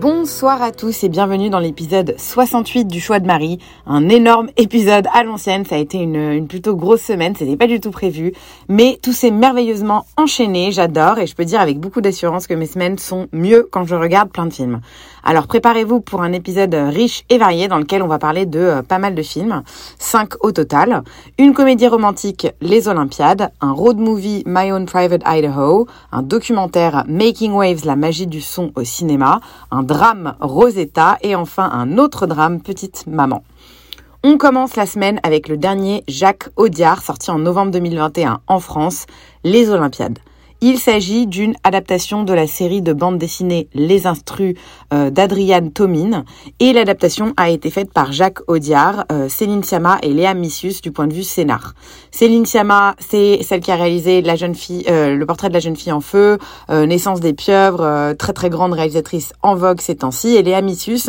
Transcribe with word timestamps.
Bonsoir 0.00 0.62
à 0.62 0.72
tous 0.72 1.04
et 1.04 1.10
bienvenue 1.10 1.50
dans 1.50 1.58
l'épisode 1.58 2.14
68 2.16 2.86
du 2.86 3.00
choix 3.02 3.20
de 3.20 3.26
Marie. 3.26 3.58
Un 3.84 4.08
énorme 4.08 4.48
épisode 4.56 5.06
à 5.12 5.24
l'ancienne, 5.24 5.66
ça 5.66 5.74
a 5.74 5.78
été 5.78 5.98
une, 5.98 6.16
une 6.16 6.48
plutôt 6.48 6.74
grosse 6.74 7.02
semaine, 7.02 7.34
c'était 7.36 7.58
pas 7.58 7.66
du 7.66 7.80
tout 7.80 7.90
prévu, 7.90 8.32
mais 8.70 8.98
tout 9.02 9.12
s'est 9.12 9.30
merveilleusement 9.30 10.06
enchaîné, 10.16 10.72
j'adore 10.72 11.18
et 11.18 11.26
je 11.26 11.34
peux 11.34 11.44
dire 11.44 11.60
avec 11.60 11.78
beaucoup 11.78 12.00
d'assurance 12.00 12.46
que 12.46 12.54
mes 12.54 12.64
semaines 12.64 12.96
sont 12.96 13.28
mieux 13.32 13.68
quand 13.70 13.84
je 13.84 13.94
regarde 13.94 14.30
plein 14.30 14.46
de 14.46 14.54
films. 14.54 14.80
Alors 15.24 15.46
préparez-vous 15.46 16.00
pour 16.00 16.22
un 16.22 16.32
épisode 16.32 16.74
riche 16.74 17.24
et 17.28 17.38
varié 17.38 17.68
dans 17.68 17.78
lequel 17.78 18.02
on 18.02 18.08
va 18.08 18.18
parler 18.18 18.46
de 18.46 18.58
euh, 18.58 18.82
pas 18.82 18.98
mal 18.98 19.14
de 19.14 19.22
films, 19.22 19.62
5 19.98 20.44
au 20.44 20.52
total, 20.52 21.02
une 21.38 21.52
comédie 21.52 21.88
romantique 21.88 22.48
Les 22.60 22.88
Olympiades, 22.88 23.50
un 23.60 23.72
road 23.72 23.98
movie 23.98 24.42
My 24.46 24.72
Own 24.72 24.86
Private 24.86 25.22
Idaho, 25.26 25.86
un 26.12 26.22
documentaire 26.22 27.04
Making 27.08 27.52
Waves, 27.52 27.84
la 27.84 27.96
magie 27.96 28.26
du 28.26 28.40
son 28.40 28.72
au 28.74 28.84
cinéma, 28.84 29.40
un 29.70 29.82
drame 29.82 30.34
Rosetta. 30.40 31.18
Et 31.22 31.34
enfin 31.34 31.68
un 31.72 31.98
autre 31.98 32.26
drame 32.26 32.60
Petite 32.60 33.06
Maman. 33.06 33.42
On 34.22 34.36
commence 34.36 34.76
la 34.76 34.86
semaine 34.86 35.18
avec 35.22 35.48
le 35.48 35.56
dernier 35.56 36.04
Jacques 36.08 36.48
Audiard 36.56 37.02
sorti 37.02 37.30
en 37.30 37.38
novembre 37.38 37.72
2021 37.72 38.40
en 38.46 38.60
France, 38.60 39.06
Les 39.44 39.70
Olympiades. 39.70 40.18
Il 40.62 40.78
s'agit 40.78 41.26
d'une 41.26 41.54
adaptation 41.64 42.22
de 42.22 42.34
la 42.34 42.46
série 42.46 42.82
de 42.82 42.92
bande 42.92 43.16
dessinée 43.16 43.68
Les 43.72 44.06
Instrus 44.06 44.56
euh, 44.92 45.08
d'Adriane 45.08 45.72
Tomine 45.72 46.24
et 46.58 46.74
l'adaptation 46.74 47.32
a 47.38 47.48
été 47.48 47.70
faite 47.70 47.90
par 47.94 48.12
Jacques 48.12 48.40
Audiard, 48.46 49.06
euh, 49.10 49.30
Céline 49.30 49.62
Sciamma 49.62 49.96
et 50.02 50.12
Léa 50.12 50.34
Missius 50.34 50.82
du 50.82 50.92
point 50.92 51.06
de 51.06 51.14
vue 51.14 51.22
scénar. 51.22 51.72
Céline 52.10 52.44
Sciamma, 52.44 52.94
c'est 52.98 53.42
celle 53.42 53.60
qui 53.60 53.70
a 53.72 53.76
réalisé 53.76 54.20
la 54.20 54.36
jeune 54.36 54.54
fille, 54.54 54.84
euh, 54.90 55.16
le 55.16 55.24
portrait 55.24 55.48
de 55.48 55.54
la 55.54 55.60
jeune 55.60 55.76
fille 55.76 55.92
en 55.92 56.02
feu, 56.02 56.36
euh, 56.68 56.84
Naissance 56.84 57.20
des 57.20 57.32
pieuvres, 57.32 57.80
euh, 57.82 58.12
très 58.12 58.34
très 58.34 58.50
grande 58.50 58.74
réalisatrice 58.74 59.32
en 59.42 59.54
vogue 59.54 59.80
ces 59.80 59.96
temps-ci. 59.96 60.36
Et 60.36 60.42
Léa 60.42 60.60
Missius, 60.60 61.08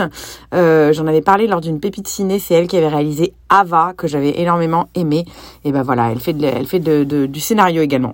euh, 0.53 0.93
j'en 0.93 1.07
avais 1.07 1.21
parlé 1.21 1.47
lors 1.47 1.59
d'une 1.59 1.81
pépite 1.81 2.07
ciné, 2.07 2.39
c'est 2.39 2.53
elle 2.53 2.67
qui 2.67 2.77
avait 2.77 2.87
réalisé 2.87 3.33
Ava 3.49 3.91
que 3.97 4.07
j'avais 4.07 4.39
énormément 4.39 4.87
aimé. 4.95 5.25
Et 5.65 5.73
ben 5.73 5.83
voilà, 5.83 6.09
elle 6.09 6.21
fait, 6.21 6.31
de, 6.31 6.45
elle 6.45 6.67
fait 6.67 6.79
de, 6.79 7.03
de, 7.03 7.25
du 7.25 7.41
scénario 7.41 7.81
également. 7.81 8.13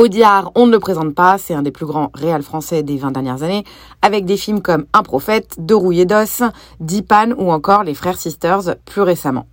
Audiard, 0.00 0.50
on 0.54 0.64
ne 0.64 0.72
le 0.72 0.78
présente 0.78 1.14
pas, 1.14 1.36
c'est 1.36 1.52
un 1.52 1.60
des 1.60 1.72
plus 1.72 1.84
grands 1.84 2.10
réals 2.14 2.42
français 2.42 2.82
des 2.82 2.96
20 2.96 3.10
dernières 3.10 3.42
années, 3.42 3.64
avec 4.00 4.24
des 4.24 4.38
films 4.38 4.62
comme 4.62 4.86
Un 4.94 5.02
prophète, 5.02 5.56
De 5.58 5.74
rouillé 5.74 6.06
d'os, 6.06 6.42
Dipan 6.80 7.32
ou 7.36 7.52
encore 7.52 7.84
Les 7.84 7.92
Frères 7.92 8.16
Sisters 8.16 8.76
plus 8.86 9.02
récemment. 9.02 9.44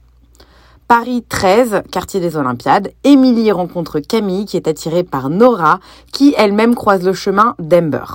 Paris 0.88 1.26
13, 1.28 1.82
quartier 1.92 2.22
des 2.22 2.38
Olympiades, 2.38 2.94
Émilie 3.04 3.52
rencontre 3.52 4.00
Camille 4.00 4.46
qui 4.46 4.56
est 4.56 4.70
attirée 4.70 5.04
par 5.04 5.30
Nora 5.30 5.82
qui 6.14 6.34
elle-même 6.38 6.76
croise 6.76 7.04
le 7.04 7.12
chemin 7.12 7.54
d'Ember. 7.60 8.06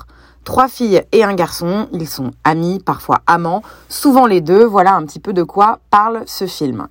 Trois 0.44 0.68
filles 0.68 1.02
et 1.12 1.24
un 1.24 1.34
garçon, 1.34 1.86
ils 1.92 2.08
sont 2.08 2.30
amis, 2.44 2.80
parfois 2.80 3.20
amants, 3.26 3.60
souvent 3.90 4.24
les 4.24 4.40
deux, 4.40 4.64
voilà 4.64 4.94
un 4.94 5.04
petit 5.04 5.20
peu 5.20 5.34
de 5.34 5.42
quoi 5.42 5.80
parle 5.90 6.22
ce 6.24 6.46
film. 6.46 6.88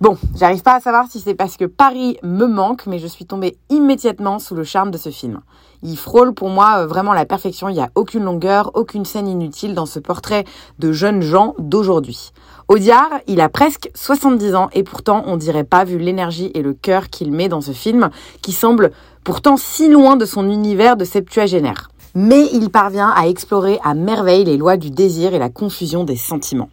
Bon, 0.00 0.18
j'arrive 0.34 0.62
pas 0.62 0.74
à 0.74 0.80
savoir 0.80 1.06
si 1.08 1.20
c'est 1.20 1.36
parce 1.36 1.56
que 1.56 1.64
Paris 1.64 2.16
me 2.24 2.46
manque, 2.46 2.86
mais 2.86 2.98
je 2.98 3.06
suis 3.06 3.26
tombée 3.26 3.56
immédiatement 3.70 4.40
sous 4.40 4.56
le 4.56 4.64
charme 4.64 4.90
de 4.90 4.98
ce 4.98 5.10
film. 5.10 5.40
Il 5.84 5.96
frôle 5.96 6.34
pour 6.34 6.48
moi 6.48 6.78
euh, 6.80 6.86
vraiment 6.86 7.12
la 7.12 7.24
perfection, 7.24 7.68
il 7.68 7.74
n'y 7.74 7.80
a 7.80 7.90
aucune 7.94 8.24
longueur, 8.24 8.72
aucune 8.74 9.04
scène 9.04 9.28
inutile 9.28 9.72
dans 9.72 9.86
ce 9.86 10.00
portrait 10.00 10.44
de 10.80 10.90
jeunes 10.90 11.22
gens 11.22 11.54
d'aujourd'hui. 11.60 12.32
Audiard, 12.66 13.10
il 13.28 13.40
a 13.40 13.48
presque 13.48 13.88
70 13.94 14.56
ans 14.56 14.68
et 14.72 14.82
pourtant 14.82 15.22
on 15.26 15.36
dirait 15.36 15.64
pas 15.64 15.84
vu 15.84 15.98
l'énergie 15.98 16.50
et 16.54 16.62
le 16.62 16.74
cœur 16.74 17.08
qu'il 17.08 17.30
met 17.30 17.48
dans 17.48 17.60
ce 17.60 17.72
film 17.72 18.10
qui 18.42 18.50
semble 18.50 18.90
pourtant 19.22 19.56
si 19.56 19.88
loin 19.88 20.16
de 20.16 20.26
son 20.26 20.50
univers 20.50 20.96
de 20.96 21.04
septuagénaire. 21.04 21.90
Mais 22.16 22.48
il 22.52 22.70
parvient 22.70 23.12
à 23.14 23.28
explorer 23.28 23.78
à 23.84 23.94
merveille 23.94 24.44
les 24.44 24.56
lois 24.56 24.76
du 24.76 24.90
désir 24.90 25.34
et 25.34 25.38
la 25.38 25.50
confusion 25.50 26.02
des 26.02 26.16
sentiments. 26.16 26.68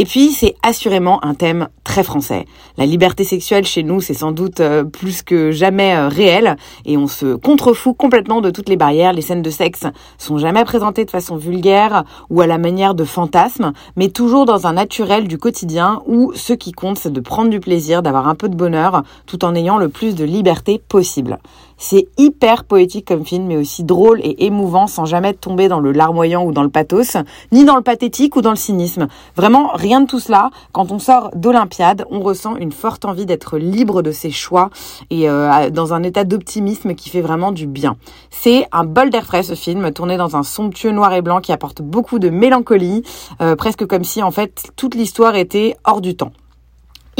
Et 0.00 0.04
puis, 0.04 0.30
c'est 0.30 0.54
assurément 0.62 1.24
un 1.24 1.34
thème 1.34 1.66
très 1.82 2.04
français. 2.04 2.44
La 2.76 2.86
liberté 2.86 3.24
sexuelle 3.24 3.66
chez 3.66 3.82
nous, 3.82 4.00
c'est 4.00 4.14
sans 4.14 4.30
doute 4.30 4.60
euh, 4.60 4.84
plus 4.84 5.22
que 5.22 5.50
jamais 5.50 5.96
euh, 5.96 6.06
réel, 6.06 6.56
et 6.86 6.96
on 6.96 7.08
se 7.08 7.34
contrefout 7.34 7.96
complètement 7.96 8.40
de 8.40 8.50
toutes 8.50 8.68
les 8.68 8.76
barrières. 8.76 9.12
Les 9.12 9.22
scènes 9.22 9.42
de 9.42 9.50
sexe 9.50 9.86
sont 10.16 10.38
jamais 10.38 10.62
présentées 10.62 11.04
de 11.04 11.10
façon 11.10 11.34
vulgaire 11.34 12.04
ou 12.30 12.40
à 12.40 12.46
la 12.46 12.58
manière 12.58 12.94
de 12.94 13.02
fantasmes, 13.02 13.72
mais 13.96 14.08
toujours 14.08 14.46
dans 14.46 14.68
un 14.68 14.74
naturel 14.74 15.26
du 15.26 15.36
quotidien 15.36 16.00
où 16.06 16.30
ce 16.36 16.52
qui 16.52 16.70
compte, 16.70 17.00
c'est 17.00 17.12
de 17.12 17.20
prendre 17.20 17.50
du 17.50 17.58
plaisir, 17.58 18.00
d'avoir 18.00 18.28
un 18.28 18.36
peu 18.36 18.48
de 18.48 18.54
bonheur, 18.54 19.02
tout 19.26 19.44
en 19.44 19.52
ayant 19.56 19.78
le 19.78 19.88
plus 19.88 20.14
de 20.14 20.24
liberté 20.24 20.80
possible. 20.88 21.40
C'est 21.78 22.08
hyper 22.18 22.64
poétique 22.64 23.06
comme 23.06 23.24
film, 23.24 23.46
mais 23.46 23.56
aussi 23.56 23.84
drôle 23.84 24.20
et 24.22 24.44
émouvant 24.44 24.88
sans 24.88 25.04
jamais 25.04 25.32
tomber 25.32 25.68
dans 25.68 25.80
le 25.80 25.92
larmoyant 25.92 26.44
ou 26.44 26.52
dans 26.52 26.64
le 26.64 26.68
pathos, 26.68 27.16
ni 27.52 27.64
dans 27.64 27.76
le 27.76 27.82
pathétique 27.82 28.36
ou 28.36 28.42
dans 28.42 28.50
le 28.50 28.56
cynisme. 28.56 29.06
Vraiment, 29.36 29.70
rien 29.74 30.00
de 30.00 30.06
tout 30.06 30.18
cela. 30.18 30.50
Quand 30.72 30.90
on 30.90 30.98
sort 30.98 31.30
d'Olympiade, 31.34 32.04
on 32.10 32.20
ressent 32.20 32.56
une 32.56 32.72
forte 32.72 33.04
envie 33.04 33.26
d'être 33.26 33.58
libre 33.58 34.02
de 34.02 34.10
ses 34.10 34.30
choix 34.30 34.70
et 35.10 35.30
euh, 35.30 35.70
dans 35.70 35.94
un 35.94 36.02
état 36.02 36.24
d'optimisme 36.24 36.94
qui 36.94 37.10
fait 37.10 37.20
vraiment 37.20 37.52
du 37.52 37.66
bien. 37.66 37.96
C'est 38.30 38.66
un 38.72 38.84
bol 38.84 39.10
d'air 39.10 39.24
frais 39.24 39.44
ce 39.44 39.54
film, 39.54 39.92
tourné 39.92 40.16
dans 40.16 40.36
un 40.36 40.42
somptueux 40.42 40.90
noir 40.90 41.12
et 41.12 41.22
blanc 41.22 41.40
qui 41.40 41.52
apporte 41.52 41.80
beaucoup 41.80 42.18
de 42.18 42.28
mélancolie, 42.28 43.04
euh, 43.40 43.54
presque 43.54 43.86
comme 43.86 44.04
si 44.04 44.22
en 44.22 44.32
fait 44.32 44.72
toute 44.76 44.94
l'histoire 44.94 45.36
était 45.36 45.76
hors 45.84 46.00
du 46.00 46.16
temps. 46.16 46.32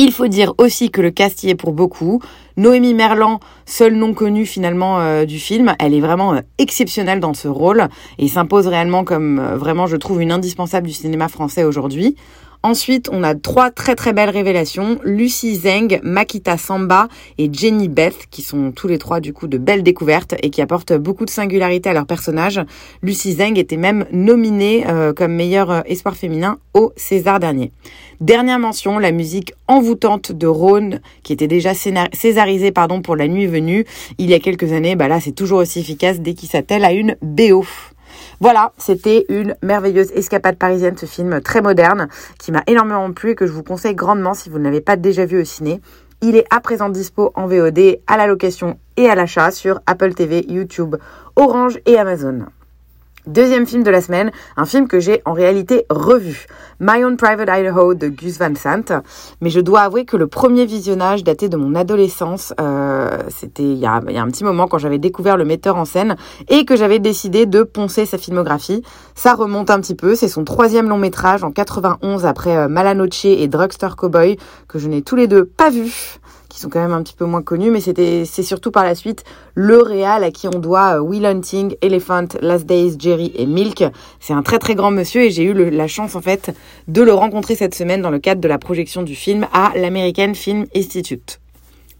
Il 0.00 0.12
faut 0.12 0.28
dire 0.28 0.54
aussi 0.58 0.92
que 0.92 1.00
le 1.00 1.10
cast 1.10 1.42
y 1.42 1.50
est 1.50 1.56
pour 1.56 1.72
beaucoup. 1.72 2.22
Noémie 2.56 2.94
Merlan, 2.94 3.40
seul 3.66 3.96
nom 3.96 4.14
connu 4.14 4.46
finalement 4.46 5.00
euh, 5.00 5.24
du 5.24 5.40
film, 5.40 5.74
elle 5.80 5.92
est 5.92 6.00
vraiment 6.00 6.34
euh, 6.34 6.40
exceptionnelle 6.58 7.18
dans 7.18 7.34
ce 7.34 7.48
rôle 7.48 7.88
et 8.16 8.28
s'impose 8.28 8.68
réellement 8.68 9.02
comme 9.02 9.40
euh, 9.40 9.56
vraiment 9.56 9.88
je 9.88 9.96
trouve 9.96 10.22
une 10.22 10.30
indispensable 10.30 10.86
du 10.86 10.92
cinéma 10.92 11.26
français 11.26 11.64
aujourd'hui. 11.64 12.14
Ensuite, 12.64 13.08
on 13.12 13.22
a 13.22 13.36
trois 13.36 13.70
très 13.70 13.94
très 13.94 14.12
belles 14.12 14.30
révélations. 14.30 14.98
Lucy 15.04 15.54
Zeng, 15.54 16.00
Makita 16.02 16.58
Samba 16.58 17.08
et 17.38 17.48
Jenny 17.52 17.88
Beth, 17.88 18.26
qui 18.30 18.42
sont 18.42 18.72
tous 18.72 18.88
les 18.88 18.98
trois 18.98 19.20
du 19.20 19.32
coup 19.32 19.46
de 19.46 19.58
belles 19.58 19.84
découvertes 19.84 20.34
et 20.42 20.50
qui 20.50 20.60
apportent 20.60 20.92
beaucoup 20.92 21.24
de 21.24 21.30
singularité 21.30 21.88
à 21.88 21.92
leur 21.92 22.06
personnage. 22.06 22.60
Lucy 23.00 23.34
Zeng 23.34 23.56
était 23.58 23.76
même 23.76 24.06
nominée 24.10 24.84
euh, 24.88 25.12
comme 25.12 25.34
meilleur 25.34 25.70
euh, 25.70 25.80
espoir 25.86 26.16
féminin 26.16 26.58
au 26.74 26.92
César 26.96 27.38
dernier. 27.38 27.70
Dernière 28.20 28.58
mention, 28.58 28.98
la 28.98 29.12
musique 29.12 29.54
envoûtante 29.68 30.32
de 30.32 30.48
Rhône, 30.48 31.00
qui 31.22 31.32
était 31.32 31.46
déjà 31.46 31.74
césarisée 31.74 32.72
pardon, 32.72 33.02
pour 33.02 33.14
La 33.14 33.28
Nuit 33.28 33.46
venue 33.46 33.84
il 34.18 34.28
y 34.28 34.34
a 34.34 34.40
quelques 34.40 34.72
années. 34.72 34.96
Bah 34.96 35.06
là, 35.06 35.20
c'est 35.20 35.32
toujours 35.32 35.60
aussi 35.60 35.78
efficace 35.78 36.18
dès 36.18 36.34
qu'il 36.34 36.48
s'attelle 36.48 36.84
à 36.84 36.92
une 36.92 37.16
BO. 37.22 37.64
Voilà, 38.40 38.72
c'était 38.78 39.26
une 39.28 39.56
merveilleuse 39.62 40.12
escapade 40.12 40.56
parisienne, 40.56 40.96
ce 40.96 41.06
film 41.06 41.40
très 41.40 41.60
moderne, 41.60 42.08
qui 42.38 42.52
m'a 42.52 42.62
énormément 42.66 43.12
plu 43.12 43.30
et 43.30 43.34
que 43.34 43.46
je 43.46 43.52
vous 43.52 43.62
conseille 43.62 43.94
grandement 43.94 44.34
si 44.34 44.50
vous 44.50 44.58
ne 44.58 44.64
l'avez 44.64 44.80
pas 44.80 44.96
déjà 44.96 45.24
vu 45.24 45.40
au 45.40 45.44
ciné. 45.44 45.80
Il 46.20 46.36
est 46.36 46.46
à 46.50 46.60
présent 46.60 46.88
dispo 46.88 47.32
en 47.36 47.46
VOD, 47.46 48.00
à 48.06 48.16
la 48.16 48.26
location 48.26 48.78
et 48.96 49.08
à 49.08 49.14
l'achat 49.14 49.50
sur 49.50 49.80
Apple 49.86 50.14
TV, 50.14 50.44
YouTube, 50.48 50.96
Orange 51.36 51.78
et 51.86 51.96
Amazon. 51.96 52.46
Deuxième 53.26 53.66
film 53.66 53.82
de 53.82 53.90
la 53.90 54.00
semaine, 54.00 54.30
un 54.56 54.64
film 54.64 54.88
que 54.88 55.00
j'ai 55.00 55.22
en 55.24 55.32
réalité 55.32 55.84
revu, 55.90 56.46
My 56.80 57.04
Own 57.04 57.16
Private 57.16 57.48
Idaho 57.50 57.94
de 57.94 58.08
Gus 58.08 58.38
Van 58.38 58.54
Sant. 58.54 59.02
Mais 59.40 59.50
je 59.50 59.60
dois 59.60 59.80
avouer 59.80 60.04
que 60.04 60.16
le 60.16 60.28
premier 60.28 60.64
visionnage 60.64 61.24
datait 61.24 61.48
de 61.48 61.56
mon 61.56 61.74
adolescence. 61.74 62.54
Euh, 62.60 63.18
C'était 63.28 63.64
il, 63.64 63.78
y 63.78 63.80
y 63.80 63.86
a 63.86 64.22
un 64.22 64.28
petit 64.28 64.44
moment 64.44 64.68
quand 64.68 64.78
j'avais 64.78 64.98
découvert 64.98 65.36
le 65.36 65.44
metteur 65.44 65.76
en 65.76 65.84
scène 65.84 66.16
et 66.48 66.64
que 66.64 66.76
j'avais 66.76 67.00
décidé 67.00 67.44
de 67.44 67.64
poncer 67.64 68.06
sa 68.06 68.18
filmographie. 68.18 68.82
Ça 69.14 69.34
remonte 69.34 69.70
un 69.70 69.80
petit 69.80 69.96
peu. 69.96 70.14
C'est 70.14 70.28
son 70.28 70.44
troisième 70.44 70.88
long 70.88 70.98
métrage 70.98 71.42
en 71.42 71.50
91 71.50 72.24
après 72.24 72.56
euh, 72.56 72.68
Malanoche 72.68 73.24
et 73.24 73.48
Drugstore 73.48 73.96
Cowboy 73.96 74.36
que 74.68 74.78
je 74.78 74.88
n'ai 74.88 75.02
tous 75.02 75.16
les 75.16 75.26
deux 75.26 75.44
pas 75.44 75.70
vu 75.70 76.17
sont 76.58 76.68
quand 76.68 76.80
même 76.80 76.92
un 76.92 77.02
petit 77.02 77.14
peu 77.14 77.24
moins 77.24 77.42
connus, 77.42 77.70
mais 77.70 77.80
c'était 77.80 78.24
c'est 78.24 78.42
surtout 78.42 78.70
par 78.70 78.84
la 78.84 78.94
suite 78.94 79.24
le 79.54 79.80
réal 79.80 80.24
à 80.24 80.30
qui 80.30 80.48
on 80.48 80.58
doit 80.58 80.96
euh, 80.96 81.00
Will 81.00 81.24
Hunting, 81.24 81.76
Elephant, 81.82 82.26
Last 82.40 82.66
Days, 82.66 82.96
Jerry 82.98 83.32
et 83.34 83.46
Milk. 83.46 83.84
C'est 84.20 84.32
un 84.32 84.42
très 84.42 84.58
très 84.58 84.74
grand 84.74 84.90
monsieur 84.90 85.22
et 85.22 85.30
j'ai 85.30 85.44
eu 85.44 85.70
la 85.70 85.88
chance 85.88 86.14
en 86.14 86.20
fait 86.20 86.54
de 86.88 87.02
le 87.02 87.12
rencontrer 87.12 87.54
cette 87.54 87.74
semaine 87.74 88.02
dans 88.02 88.10
le 88.10 88.18
cadre 88.18 88.40
de 88.40 88.48
la 88.48 88.58
projection 88.58 89.02
du 89.02 89.14
film 89.14 89.46
à 89.52 89.72
l'American 89.76 90.34
Film 90.34 90.66
Institute. 90.74 91.40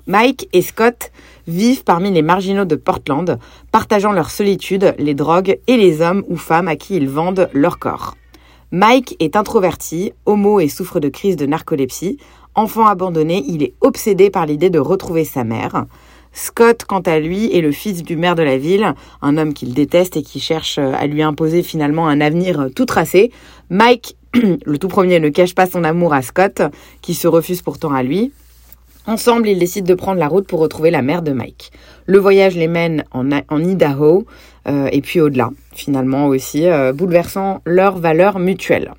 Mike 0.07 0.49
et 0.53 0.63
Scott 0.63 1.11
vivent 1.47 1.85
parmi 1.85 2.11
les 2.11 2.23
marginaux 2.23 2.65
de 2.65 2.77
Portland, 2.77 3.39
partageant 3.73 4.13
leur 4.13 4.31
solitude, 4.31 4.95
les 4.99 5.15
drogues 5.15 5.59
et 5.67 5.77
les 5.77 6.01
hommes 6.01 6.25
ou 6.29 6.37
femmes 6.37 6.69
à 6.69 6.77
qui 6.77 6.97
ils 6.97 7.09
vendent 7.09 7.49
leur 7.53 7.79
corps. 7.79 8.15
Mike 8.71 9.17
est 9.19 9.35
introverti, 9.35 10.13
homo 10.27 10.61
et 10.61 10.69
souffre 10.69 11.01
de 11.01 11.09
crise 11.09 11.37
de 11.37 11.47
narcolepsie. 11.47 12.19
Enfant 12.59 12.87
abandonné, 12.87 13.45
il 13.47 13.63
est 13.63 13.75
obsédé 13.83 14.31
par 14.31 14.45
l'idée 14.45 14.69
de 14.69 14.81
retrouver 14.81 15.25
sa 15.25 15.45
mère. 15.45 15.85
Scott, 16.33 16.85
quant 16.85 16.99
à 16.99 17.21
lui, 17.21 17.57
est 17.57 17.61
le 17.61 17.71
fils 17.71 18.03
du 18.03 18.17
maire 18.17 18.35
de 18.35 18.43
la 18.43 18.59
ville, 18.59 18.95
un 19.23 19.37
homme 19.37 19.55
qu'il 19.55 19.75
déteste 19.75 20.17
et 20.17 20.25
qui 20.25 20.41
cherche 20.41 20.77
à 20.79 21.07
lui 21.07 21.23
imposer 21.23 21.63
finalement 21.63 22.09
un 22.09 22.21
avenir 22.21 22.67
tout 22.75 22.85
tracé. 22.85 23.31
Mike, 23.71 24.17
le 24.35 24.77
tout 24.77 24.89
premier, 24.89 25.21
ne 25.21 25.29
cache 25.29 25.55
pas 25.55 25.69
son 25.69 25.85
amour 25.85 26.13
à 26.13 26.21
Scott, 26.21 26.63
qui 27.01 27.15
se 27.15 27.29
refuse 27.29 27.63
pourtant 27.63 27.93
à 27.93 28.03
lui. 28.03 28.33
Ensemble, 29.07 29.49
ils 29.49 29.61
décident 29.61 29.87
de 29.87 29.95
prendre 29.95 30.19
la 30.19 30.27
route 30.27 30.49
pour 30.49 30.59
retrouver 30.59 30.91
la 30.91 31.01
mère 31.01 31.23
de 31.23 31.31
Mike. 31.31 31.71
Le 32.07 32.19
voyage 32.19 32.57
les 32.57 32.67
mène 32.67 33.05
en, 33.13 33.31
Idaho 33.63 34.27
euh, 34.67 34.89
et 34.91 35.01
puis 35.01 35.21
au-delà, 35.21 35.51
finalement 35.73 36.27
aussi, 36.27 36.67
euh, 36.67 36.93
bouleversant 36.93 37.63
leurs 37.67 37.99
valeurs 37.99 38.41
mutuelles. 38.41 38.95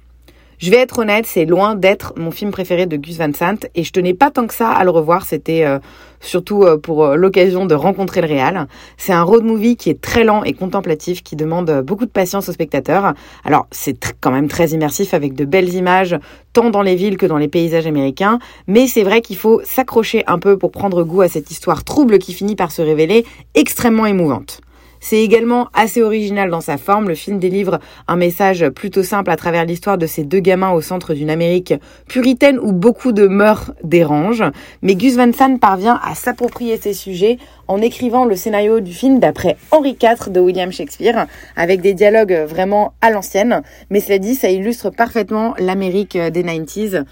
Je 0.59 0.71
vais 0.71 0.77
être 0.77 0.99
honnête, 0.99 1.25
c'est 1.25 1.45
loin 1.45 1.73
d'être 1.73 2.11
mon 2.17 2.31
film 2.31 2.51
préféré 2.51 2.85
de 2.85 2.97
Gus 2.97 3.17
Van 3.17 3.31
Sant 3.31 3.55
et 3.75 3.85
je 3.85 3.93
tenais 3.93 4.13
pas 4.13 4.29
tant 4.29 4.45
que 4.45 4.53
ça 4.53 4.69
à 4.69 4.83
le 4.83 4.89
revoir. 4.89 5.25
C'était 5.25 5.63
euh, 5.63 5.79
surtout 6.19 6.63
euh, 6.63 6.77
pour 6.77 7.05
euh, 7.05 7.15
l'occasion 7.15 7.65
de 7.65 7.75
rencontrer 7.75 8.19
le 8.19 8.27
réal. 8.27 8.67
C'est 8.97 9.13
un 9.13 9.23
road 9.23 9.45
movie 9.45 9.77
qui 9.77 9.89
est 9.89 10.01
très 10.01 10.25
lent 10.25 10.43
et 10.43 10.51
contemplatif, 10.51 11.23
qui 11.23 11.37
demande 11.37 11.81
beaucoup 11.85 12.05
de 12.05 12.11
patience 12.11 12.49
aux 12.49 12.51
spectateurs. 12.51 13.13
Alors 13.45 13.67
c'est 13.71 14.17
quand 14.19 14.31
même 14.31 14.49
très 14.49 14.71
immersif 14.71 15.13
avec 15.13 15.33
de 15.33 15.45
belles 15.45 15.73
images, 15.75 16.19
tant 16.51 16.71
dans 16.71 16.81
les 16.81 16.95
villes 16.95 17.15
que 17.15 17.25
dans 17.25 17.37
les 17.37 17.47
paysages 17.47 17.87
américains. 17.87 18.37
Mais 18.67 18.87
c'est 18.87 19.03
vrai 19.03 19.21
qu'il 19.21 19.37
faut 19.37 19.61
s'accrocher 19.63 20.25
un 20.27 20.39
peu 20.39 20.57
pour 20.57 20.71
prendre 20.71 21.03
goût 21.03 21.21
à 21.21 21.29
cette 21.29 21.51
histoire 21.51 21.85
trouble 21.85 22.19
qui 22.19 22.33
finit 22.33 22.57
par 22.57 22.73
se 22.73 22.81
révéler 22.81 23.25
extrêmement 23.55 24.07
émouvante. 24.07 24.59
C'est 24.99 25.23
également 25.23 25.67
assez 25.73 26.01
original 26.01 26.49
dans 26.49 26.61
sa 26.61 26.77
forme. 26.77 27.07
Le 27.07 27.15
film 27.15 27.39
délivre 27.39 27.79
un 28.07 28.15
message 28.15 28.67
plutôt 28.69 29.03
simple 29.03 29.31
à 29.31 29.37
travers 29.37 29.65
l'histoire 29.65 29.97
de 29.97 30.05
ces 30.05 30.23
deux 30.23 30.39
gamins 30.39 30.71
au 30.71 30.81
centre 30.81 31.13
d'une 31.13 31.29
Amérique 31.29 31.73
puritaine 32.07 32.59
où 32.59 32.71
beaucoup 32.71 33.11
de 33.11 33.27
mœurs 33.27 33.71
dérangent. 33.83 34.51
Mais 34.81 34.95
Gus 34.95 35.15
Van 35.15 35.31
Sant 35.31 35.57
parvient 35.57 35.99
à 36.03 36.15
s'approprier 36.15 36.77
ces 36.77 36.93
sujets 36.93 37.37
en 37.67 37.81
écrivant 37.81 38.25
le 38.25 38.35
scénario 38.35 38.79
du 38.79 38.93
film 38.93 39.19
d'après 39.19 39.57
Henri 39.71 39.97
IV 40.01 40.31
de 40.31 40.39
William 40.39 40.71
Shakespeare, 40.71 41.27
avec 41.55 41.81
des 41.81 41.93
dialogues 41.93 42.45
vraiment 42.47 42.93
à 43.01 43.09
l'ancienne. 43.09 43.61
Mais 43.89 43.99
cela 43.99 44.17
dit, 44.17 44.35
ça 44.35 44.49
illustre 44.49 44.89
parfaitement 44.89 45.53
l'Amérique 45.59 46.17
des 46.17 46.43
90s, 46.43 47.03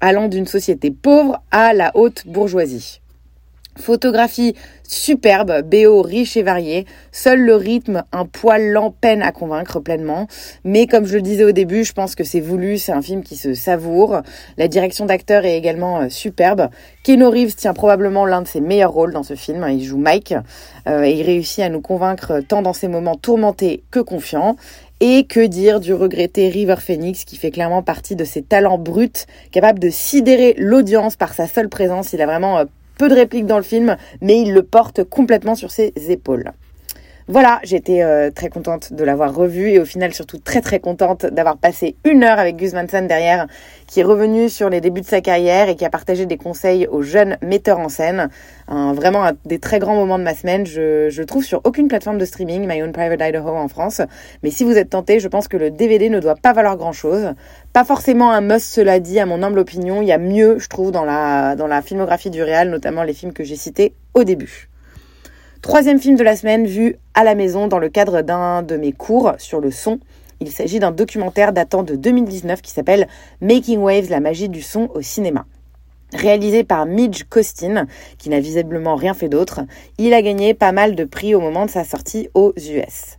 allant 0.00 0.28
d'une 0.28 0.46
société 0.46 0.90
pauvre 0.90 1.42
à 1.50 1.72
la 1.72 1.90
haute 1.94 2.26
bourgeoisie. 2.26 3.01
Photographie 3.76 4.54
superbe, 4.86 5.62
BO 5.62 6.02
riche 6.02 6.36
et 6.36 6.42
varié. 6.42 6.86
Seul 7.10 7.40
le 7.40 7.56
rythme, 7.56 8.04
un 8.12 8.26
poil 8.26 8.70
lent, 8.70 8.94
peine 9.00 9.22
à 9.22 9.32
convaincre 9.32 9.80
pleinement. 9.80 10.26
Mais 10.64 10.86
comme 10.86 11.06
je 11.06 11.16
le 11.16 11.22
disais 11.22 11.44
au 11.44 11.52
début, 11.52 11.84
je 11.84 11.92
pense 11.92 12.14
que 12.14 12.24
c'est 12.24 12.40
voulu, 12.40 12.76
c'est 12.76 12.92
un 12.92 13.00
film 13.00 13.22
qui 13.22 13.36
se 13.36 13.54
savoure. 13.54 14.20
La 14.58 14.68
direction 14.68 15.06
d'acteur 15.06 15.46
est 15.46 15.56
également 15.56 16.00
euh, 16.00 16.08
superbe. 16.10 16.68
Keno 17.04 17.30
Reeves 17.30 17.54
tient 17.54 17.72
probablement 17.72 18.26
l'un 18.26 18.42
de 18.42 18.48
ses 18.48 18.60
meilleurs 18.60 18.92
rôles 18.92 19.12
dans 19.12 19.22
ce 19.22 19.34
film. 19.34 19.66
Il 19.70 19.82
joue 19.82 19.98
Mike 19.98 20.34
euh, 20.86 21.04
et 21.04 21.12
il 21.12 21.22
réussit 21.22 21.60
à 21.60 21.70
nous 21.70 21.80
convaincre 21.80 22.40
tant 22.46 22.60
dans 22.60 22.74
ses 22.74 22.88
moments 22.88 23.16
tourmentés 23.16 23.82
que 23.90 24.00
confiants. 24.00 24.56
Et 25.04 25.24
que 25.24 25.44
dire 25.44 25.80
du 25.80 25.94
regretté 25.94 26.48
River 26.48 26.76
Phoenix 26.78 27.24
qui 27.24 27.36
fait 27.36 27.50
clairement 27.50 27.82
partie 27.82 28.14
de 28.14 28.22
ces 28.22 28.40
talents 28.40 28.78
bruts, 28.78 29.26
capable 29.50 29.80
de 29.80 29.90
sidérer 29.90 30.54
l'audience 30.56 31.16
par 31.16 31.34
sa 31.34 31.48
seule 31.48 31.68
présence. 31.68 32.12
Il 32.12 32.22
a 32.22 32.26
vraiment 32.26 32.58
euh, 32.58 32.64
peu 32.98 33.08
de 33.08 33.14
répliques 33.14 33.46
dans 33.46 33.56
le 33.56 33.62
film, 33.62 33.96
mais 34.20 34.40
il 34.40 34.52
le 34.52 34.62
porte 34.62 35.04
complètement 35.04 35.54
sur 35.54 35.70
ses 35.70 35.92
épaules. 36.08 36.52
Voilà, 37.28 37.60
j'étais 37.62 38.02
euh, 38.02 38.32
très 38.32 38.48
contente 38.48 38.92
de 38.92 39.04
l'avoir 39.04 39.32
revu 39.32 39.70
et 39.70 39.78
au 39.78 39.84
final 39.84 40.12
surtout 40.12 40.38
très 40.38 40.60
très 40.60 40.80
contente 40.80 41.24
d'avoir 41.24 41.56
passé 41.56 41.94
une 42.04 42.24
heure 42.24 42.40
avec 42.40 42.56
Gus 42.56 42.72
Van 42.72 42.84
Sant 42.88 43.02
derrière, 43.02 43.46
qui 43.86 44.00
est 44.00 44.02
revenu 44.02 44.48
sur 44.48 44.68
les 44.68 44.80
débuts 44.80 45.02
de 45.02 45.06
sa 45.06 45.20
carrière 45.20 45.68
et 45.68 45.76
qui 45.76 45.84
a 45.84 45.90
partagé 45.90 46.26
des 46.26 46.36
conseils 46.36 46.88
aux 46.88 47.02
jeunes 47.02 47.36
metteurs 47.40 47.78
en 47.78 47.88
scène. 47.88 48.28
Vraiment 48.68 49.24
un 49.24 49.32
des 49.44 49.60
très 49.60 49.78
grands 49.78 49.94
moments 49.94 50.18
de 50.18 50.24
ma 50.24 50.34
semaine. 50.34 50.66
Je, 50.66 51.10
je 51.10 51.22
trouve 51.22 51.44
sur 51.44 51.60
aucune 51.64 51.86
plateforme 51.86 52.18
de 52.18 52.24
streaming 52.24 52.66
My 52.66 52.82
Own 52.82 52.90
Private 52.90 53.20
Idaho 53.20 53.50
en 53.50 53.68
France, 53.68 54.00
mais 54.42 54.50
si 54.50 54.64
vous 54.64 54.76
êtes 54.76 54.90
tenté, 54.90 55.20
je 55.20 55.28
pense 55.28 55.46
que 55.46 55.56
le 55.56 55.70
DVD 55.70 56.10
ne 56.10 56.18
doit 56.18 56.34
pas 56.34 56.52
valoir 56.52 56.76
grand 56.76 56.92
chose. 56.92 57.34
Pas 57.72 57.84
forcément 57.84 58.32
un 58.32 58.40
must, 58.40 58.66
cela 58.66 58.98
dit, 58.98 59.20
à 59.20 59.26
mon 59.26 59.42
humble 59.42 59.60
opinion. 59.60 60.02
Il 60.02 60.08
y 60.08 60.12
a 60.12 60.18
mieux, 60.18 60.58
je 60.58 60.68
trouve, 60.68 60.90
dans 60.90 61.04
la 61.04 61.54
dans 61.54 61.68
la 61.68 61.82
filmographie 61.82 62.30
du 62.30 62.42
réal, 62.42 62.68
notamment 62.70 63.04
les 63.04 63.14
films 63.14 63.32
que 63.32 63.44
j'ai 63.44 63.56
cités 63.56 63.92
au 64.14 64.24
début. 64.24 64.68
Troisième 65.62 66.00
film 66.00 66.16
de 66.16 66.24
la 66.24 66.34
semaine 66.34 66.66
vu 66.66 66.96
à 67.14 67.24
la 67.24 67.34
maison 67.34 67.68
dans 67.68 67.78
le 67.78 67.88
cadre 67.88 68.22
d'un 68.22 68.62
de 68.62 68.76
mes 68.76 68.92
cours 68.92 69.32
sur 69.38 69.60
le 69.60 69.70
son. 69.70 70.00
Il 70.40 70.50
s'agit 70.50 70.80
d'un 70.80 70.90
documentaire 70.90 71.52
datant 71.52 71.82
de 71.82 71.94
2019 71.94 72.62
qui 72.62 72.70
s'appelle 72.70 73.08
Making 73.40 73.78
Waves, 73.78 74.10
la 74.10 74.20
magie 74.20 74.48
du 74.48 74.62
son 74.62 74.88
au 74.94 75.02
cinéma. 75.02 75.46
Réalisé 76.12 76.64
par 76.64 76.84
Midge 76.84 77.24
Costin, 77.30 77.86
qui 78.18 78.28
n'a 78.28 78.40
visiblement 78.40 78.96
rien 78.96 79.14
fait 79.14 79.28
d'autre, 79.28 79.60
il 79.98 80.12
a 80.14 80.20
gagné 80.20 80.52
pas 80.52 80.72
mal 80.72 80.94
de 80.94 81.04
prix 81.04 81.34
au 81.34 81.40
moment 81.40 81.64
de 81.64 81.70
sa 81.70 81.84
sortie 81.84 82.28
aux 82.34 82.52
US. 82.56 83.18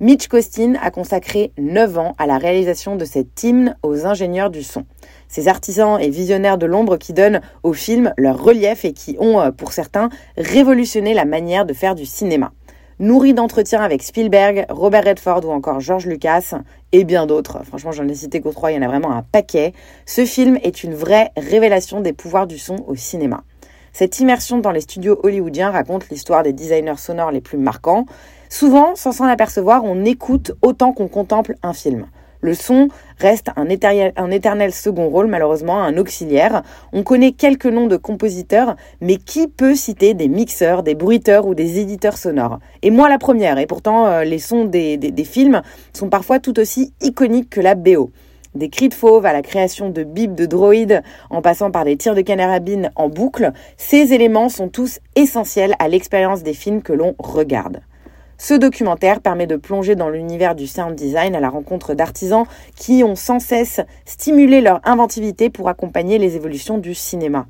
Mitch 0.00 0.28
Costin 0.28 0.74
a 0.80 0.92
consacré 0.92 1.50
9 1.58 1.98
ans 1.98 2.14
à 2.18 2.26
la 2.28 2.38
réalisation 2.38 2.94
de 2.94 3.04
cet 3.04 3.42
hymne 3.42 3.76
aux 3.82 4.06
ingénieurs 4.06 4.48
du 4.48 4.62
son. 4.62 4.84
Ces 5.26 5.48
artisans 5.48 5.98
et 6.00 6.08
visionnaires 6.08 6.56
de 6.56 6.66
l'ombre 6.66 6.98
qui 6.98 7.12
donnent 7.12 7.40
au 7.64 7.72
film 7.72 8.14
leur 8.16 8.40
relief 8.40 8.84
et 8.84 8.92
qui 8.92 9.16
ont, 9.18 9.40
euh, 9.40 9.50
pour 9.50 9.72
certains, 9.72 10.08
révolutionné 10.36 11.14
la 11.14 11.24
manière 11.24 11.66
de 11.66 11.74
faire 11.74 11.96
du 11.96 12.06
cinéma. 12.06 12.52
Nourri 13.00 13.32
d'entretiens 13.32 13.80
avec 13.80 14.02
Spielberg, 14.02 14.66
Robert 14.70 15.04
Redford 15.04 15.44
ou 15.44 15.52
encore 15.52 15.78
George 15.78 16.06
Lucas 16.06 16.54
et 16.90 17.04
bien 17.04 17.26
d'autres, 17.26 17.64
franchement 17.64 17.92
j'en 17.92 18.08
ai 18.08 18.14
cité 18.16 18.40
qu'aux 18.40 18.50
trois, 18.50 18.72
il 18.72 18.74
y 18.74 18.78
en 18.78 18.82
a 18.82 18.88
vraiment 18.88 19.12
un 19.12 19.22
paquet, 19.22 19.72
ce 20.04 20.24
film 20.24 20.58
est 20.64 20.82
une 20.82 20.96
vraie 20.96 21.30
révélation 21.36 22.00
des 22.00 22.12
pouvoirs 22.12 22.48
du 22.48 22.58
son 22.58 22.84
au 22.88 22.96
cinéma. 22.96 23.44
Cette 23.92 24.18
immersion 24.18 24.58
dans 24.58 24.72
les 24.72 24.80
studios 24.80 25.20
hollywoodiens 25.22 25.70
raconte 25.70 26.08
l'histoire 26.08 26.42
des 26.42 26.52
designers 26.52 26.96
sonores 26.96 27.30
les 27.30 27.40
plus 27.40 27.56
marquants. 27.56 28.04
Souvent, 28.48 28.96
sans 28.96 29.12
s'en 29.12 29.26
apercevoir, 29.26 29.84
on 29.84 30.04
écoute 30.04 30.50
autant 30.60 30.92
qu'on 30.92 31.06
contemple 31.08 31.54
un 31.62 31.74
film. 31.74 32.06
Le 32.40 32.54
son 32.54 32.88
reste 33.18 33.48
un 33.56 33.68
éternel, 33.68 34.72
second 34.72 35.08
rôle, 35.08 35.26
malheureusement, 35.26 35.82
un 35.82 35.96
auxiliaire. 35.96 36.62
On 36.92 37.02
connaît 37.02 37.32
quelques 37.32 37.66
noms 37.66 37.88
de 37.88 37.96
compositeurs, 37.96 38.76
mais 39.00 39.16
qui 39.16 39.48
peut 39.48 39.74
citer 39.74 40.14
des 40.14 40.28
mixeurs, 40.28 40.82
des 40.82 40.94
bruiteurs 40.94 41.46
ou 41.46 41.54
des 41.54 41.80
éditeurs 41.80 42.16
sonores? 42.16 42.60
Et 42.82 42.90
moi 42.90 43.08
la 43.08 43.18
première, 43.18 43.58
et 43.58 43.66
pourtant 43.66 44.06
euh, 44.06 44.24
les 44.24 44.38
sons 44.38 44.64
des, 44.64 44.98
films 45.24 45.62
sont 45.92 46.08
parfois 46.08 46.38
tout 46.38 46.58
aussi 46.60 46.92
iconiques 47.02 47.50
que 47.50 47.60
la 47.60 47.74
BO. 47.74 48.10
Des 48.54 48.70
cris 48.70 48.88
de 48.88 48.94
fauve 48.94 49.26
à 49.26 49.32
la 49.32 49.42
création 49.42 49.90
de 49.90 50.04
bips 50.04 50.34
de 50.34 50.46
droïdes 50.46 51.02
en 51.30 51.42
passant 51.42 51.70
par 51.70 51.84
des 51.84 51.96
tirs 51.96 52.14
de 52.14 52.22
canarabine 52.22 52.90
en 52.96 53.08
boucle, 53.08 53.52
ces 53.76 54.14
éléments 54.14 54.48
sont 54.48 54.68
tous 54.68 55.00
essentiels 55.16 55.74
à 55.78 55.88
l'expérience 55.88 56.42
des 56.42 56.54
films 56.54 56.82
que 56.82 56.92
l'on 56.92 57.14
regarde. 57.18 57.80
Ce 58.40 58.54
documentaire 58.54 59.20
permet 59.20 59.48
de 59.48 59.56
plonger 59.56 59.96
dans 59.96 60.08
l'univers 60.08 60.54
du 60.54 60.68
sound 60.68 60.94
design 60.94 61.34
à 61.34 61.40
la 61.40 61.50
rencontre 61.50 61.94
d'artisans 61.94 62.46
qui 62.76 63.02
ont 63.02 63.16
sans 63.16 63.40
cesse 63.40 63.80
stimulé 64.06 64.60
leur 64.60 64.80
inventivité 64.84 65.50
pour 65.50 65.68
accompagner 65.68 66.18
les 66.18 66.36
évolutions 66.36 66.78
du 66.78 66.94
cinéma. 66.94 67.46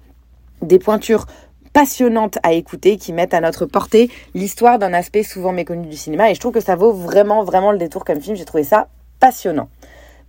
Des 0.63 0.79
pointures 0.79 1.27
passionnantes 1.75 2.39
à 2.43 2.55
écouter 2.55 2.97
qui 2.97 3.13
mettent 3.13 3.35
à 3.35 3.43
notre 3.43 3.67
portée 3.67 4.11
l'histoire 4.35 4.79
d'un 4.79 4.95
aspect 4.95 5.23
souvent 5.23 5.53
méconnu 5.53 5.87
du 5.87 5.97
cinéma 5.97 6.31
et 6.31 6.35
je 6.35 6.41
trouve 6.41 6.55
que 6.55 6.61
ça 6.61 6.75
vaut 6.75 6.95
vraiment 6.95 7.45
vraiment 7.45 7.71
le 7.71 7.79
détour 7.79 8.07
comme 8.07 8.23
film, 8.23 8.35
j'ai 8.35 8.47
trouvé 8.47 8.65
ça 8.65 8.89
passionnant. 9.21 9.69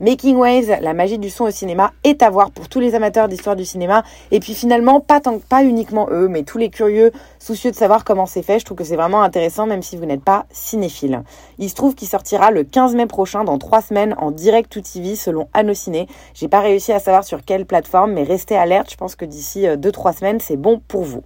Making 0.01 0.37
Waves, 0.37 0.77
la 0.81 0.93
magie 0.93 1.17
du 1.17 1.29
son 1.29 1.43
au 1.43 1.51
cinéma, 1.51 1.91
est 2.05 2.23
à 2.23 2.29
voir 2.29 2.51
pour 2.51 2.69
tous 2.69 2.79
les 2.79 2.95
amateurs 2.95 3.27
d'histoire 3.27 3.57
du 3.57 3.65
cinéma. 3.65 4.03
Et 4.31 4.39
puis 4.39 4.53
finalement, 4.53 5.01
pas, 5.01 5.19
tant, 5.19 5.39
pas 5.39 5.63
uniquement 5.63 6.07
eux, 6.09 6.29
mais 6.29 6.43
tous 6.43 6.57
les 6.57 6.69
curieux, 6.69 7.11
soucieux 7.37 7.71
de 7.71 7.75
savoir 7.75 8.05
comment 8.05 8.25
c'est 8.25 8.41
fait. 8.41 8.59
Je 8.59 8.65
trouve 8.65 8.77
que 8.77 8.85
c'est 8.85 8.95
vraiment 8.95 9.21
intéressant, 9.21 9.65
même 9.65 9.81
si 9.81 9.97
vous 9.97 10.05
n'êtes 10.05 10.23
pas 10.23 10.45
cinéphile. 10.51 11.23
Il 11.57 11.69
se 11.69 11.75
trouve 11.75 11.95
qu'il 11.95 12.07
sortira 12.07 12.49
le 12.49 12.63
15 12.63 12.95
mai 12.95 13.07
prochain, 13.07 13.43
dans 13.43 13.57
trois 13.57 13.81
semaines, 13.81 14.15
en 14.17 14.31
direct 14.31 14.71
to 14.71 14.79
TV, 14.79 15.15
selon 15.15 15.49
Annociné. 15.53 16.07
J'ai 16.33 16.47
pas 16.47 16.61
réussi 16.61 16.93
à 16.93 16.99
savoir 16.99 17.25
sur 17.25 17.43
quelle 17.43 17.65
plateforme, 17.65 18.13
mais 18.13 18.23
restez 18.23 18.55
alerte. 18.55 18.89
Je 18.91 18.95
pense 18.95 19.17
que 19.17 19.25
d'ici 19.25 19.63
2-3 19.63 19.67
euh, 19.67 20.13
semaines, 20.13 20.39
c'est 20.39 20.57
bon 20.57 20.81
pour 20.87 21.03
vous. 21.03 21.23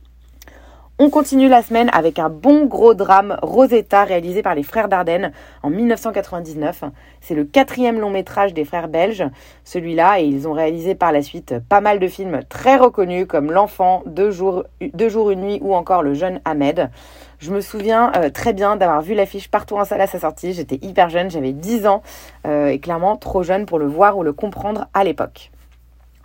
On 1.00 1.10
continue 1.10 1.50
la 1.50 1.64
semaine 1.64 1.90
avec 1.92 2.20
un 2.20 2.30
bon 2.30 2.66
gros 2.66 2.94
drame, 2.94 3.40
Rosetta, 3.42 4.04
réalisé 4.04 4.44
par 4.44 4.54
les 4.54 4.62
frères 4.62 4.88
Dardenne 4.88 5.32
en 5.64 5.72
1999. 5.72 6.84
C'est 7.20 7.34
le 7.34 7.46
quatrième 7.46 8.00
long 8.00 8.12
métrage 8.12 8.54
des 8.54 8.64
frères 8.64 8.88
belges, 8.88 9.24
celui-là, 9.64 10.20
et 10.20 10.26
ils 10.26 10.48
ont 10.48 10.54
réalisé 10.54 10.94
par 10.94 11.12
la 11.12 11.24
suite 11.24 11.56
pas 11.68 11.82
mal 11.82 11.98
de 11.98 12.08
films 12.08 12.42
très 12.48 12.78
reconnus 12.78 13.26
comme 13.28 13.52
L'Enfant, 13.52 14.04
Deux 14.06 14.30
jours, 14.30 14.66
Deux 14.94 15.10
une 15.32 15.42
nuit 15.42 15.60
ou 15.64 15.74
encore 15.74 16.04
Le 16.04 16.14
jeune 16.14 16.42
Ahmed. 16.46 16.92
Je 17.40 17.52
me 17.52 17.60
souviens 17.60 18.12
euh, 18.16 18.30
très 18.30 18.54
bien 18.54 18.76
d'avoir 18.76 19.02
vu 19.02 19.16
l'affiche 19.16 19.50
partout 19.50 19.78
en 19.78 19.86
salle 19.86 20.02
à 20.02 20.08
sa 20.08 20.20
sortie. 20.20 20.54
J'étais 20.54 20.78
hyper 20.84 21.10
jeune, 21.10 21.32
j'avais 21.32 21.54
10 21.54 21.88
ans 21.88 22.04
euh, 22.46 22.68
et 22.68 22.78
clairement 22.78 23.18
trop 23.18 23.42
jeune 23.42 23.66
pour 23.66 23.80
le 23.80 23.88
voir 23.88 24.16
ou 24.16 24.22
le 24.22 24.32
comprendre 24.32 24.86
à 24.94 25.04
l'époque. 25.04 25.50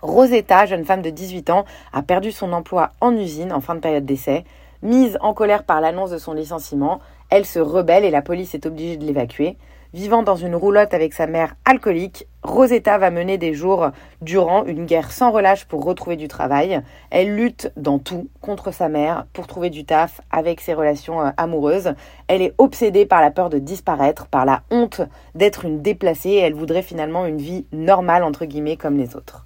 Rosetta, 0.01 0.65
jeune 0.65 0.85
femme 0.85 1.01
de 1.01 1.09
18 1.09 1.49
ans, 1.49 1.65
a 1.91 2.01
perdu 2.01 2.31
son 2.31 2.53
emploi 2.53 2.91
en 3.01 3.15
usine 3.17 3.51
en 3.51 3.61
fin 3.61 3.75
de 3.75 3.79
période 3.79 4.05
d'essai. 4.05 4.45
Mise 4.81 5.17
en 5.19 5.33
colère 5.33 5.63
par 5.63 5.81
l'annonce 5.81 6.11
de 6.11 6.17
son 6.17 6.33
licenciement, 6.33 6.99
elle 7.29 7.45
se 7.45 7.59
rebelle 7.59 8.05
et 8.05 8.11
la 8.11 8.21
police 8.21 8.55
est 8.55 8.65
obligée 8.65 8.95
de 8.95 9.05
l'évacuer. 9.05 9.57
Vivant 9.93 10.23
dans 10.23 10.35
une 10.35 10.55
roulotte 10.55 10.93
avec 10.93 11.13
sa 11.13 11.27
mère 11.27 11.55
alcoolique, 11.65 12.27
Rosetta 12.43 12.97
va 12.97 13.09
mener 13.09 13.37
des 13.37 13.53
jours 13.53 13.89
durant 14.21 14.63
une 14.63 14.85
guerre 14.85 15.11
sans 15.11 15.31
relâche 15.31 15.65
pour 15.65 15.83
retrouver 15.83 16.15
du 16.15 16.27
travail. 16.27 16.81
Elle 17.09 17.35
lutte 17.35 17.73
dans 17.75 17.99
tout 17.99 18.29
contre 18.39 18.71
sa 18.71 18.87
mère 18.87 19.25
pour 19.33 19.47
trouver 19.47 19.69
du 19.69 19.83
taf 19.83 20.21
avec 20.31 20.61
ses 20.61 20.75
relations 20.75 21.21
euh, 21.21 21.31
amoureuses. 21.37 21.93
Elle 22.27 22.43
est 22.43 22.53
obsédée 22.59 23.05
par 23.05 23.19
la 23.19 23.31
peur 23.31 23.49
de 23.49 23.57
disparaître, 23.57 24.27
par 24.27 24.45
la 24.45 24.61
honte 24.69 25.01
d'être 25.33 25.65
une 25.65 25.81
déplacée 25.81 26.29
et 26.29 26.39
elle 26.39 26.53
voudrait 26.53 26.83
finalement 26.83 27.25
une 27.25 27.39
vie 27.39 27.65
normale 27.73 28.23
entre 28.23 28.45
guillemets 28.45 28.77
comme 28.77 28.95
les 28.95 29.15
autres. 29.15 29.45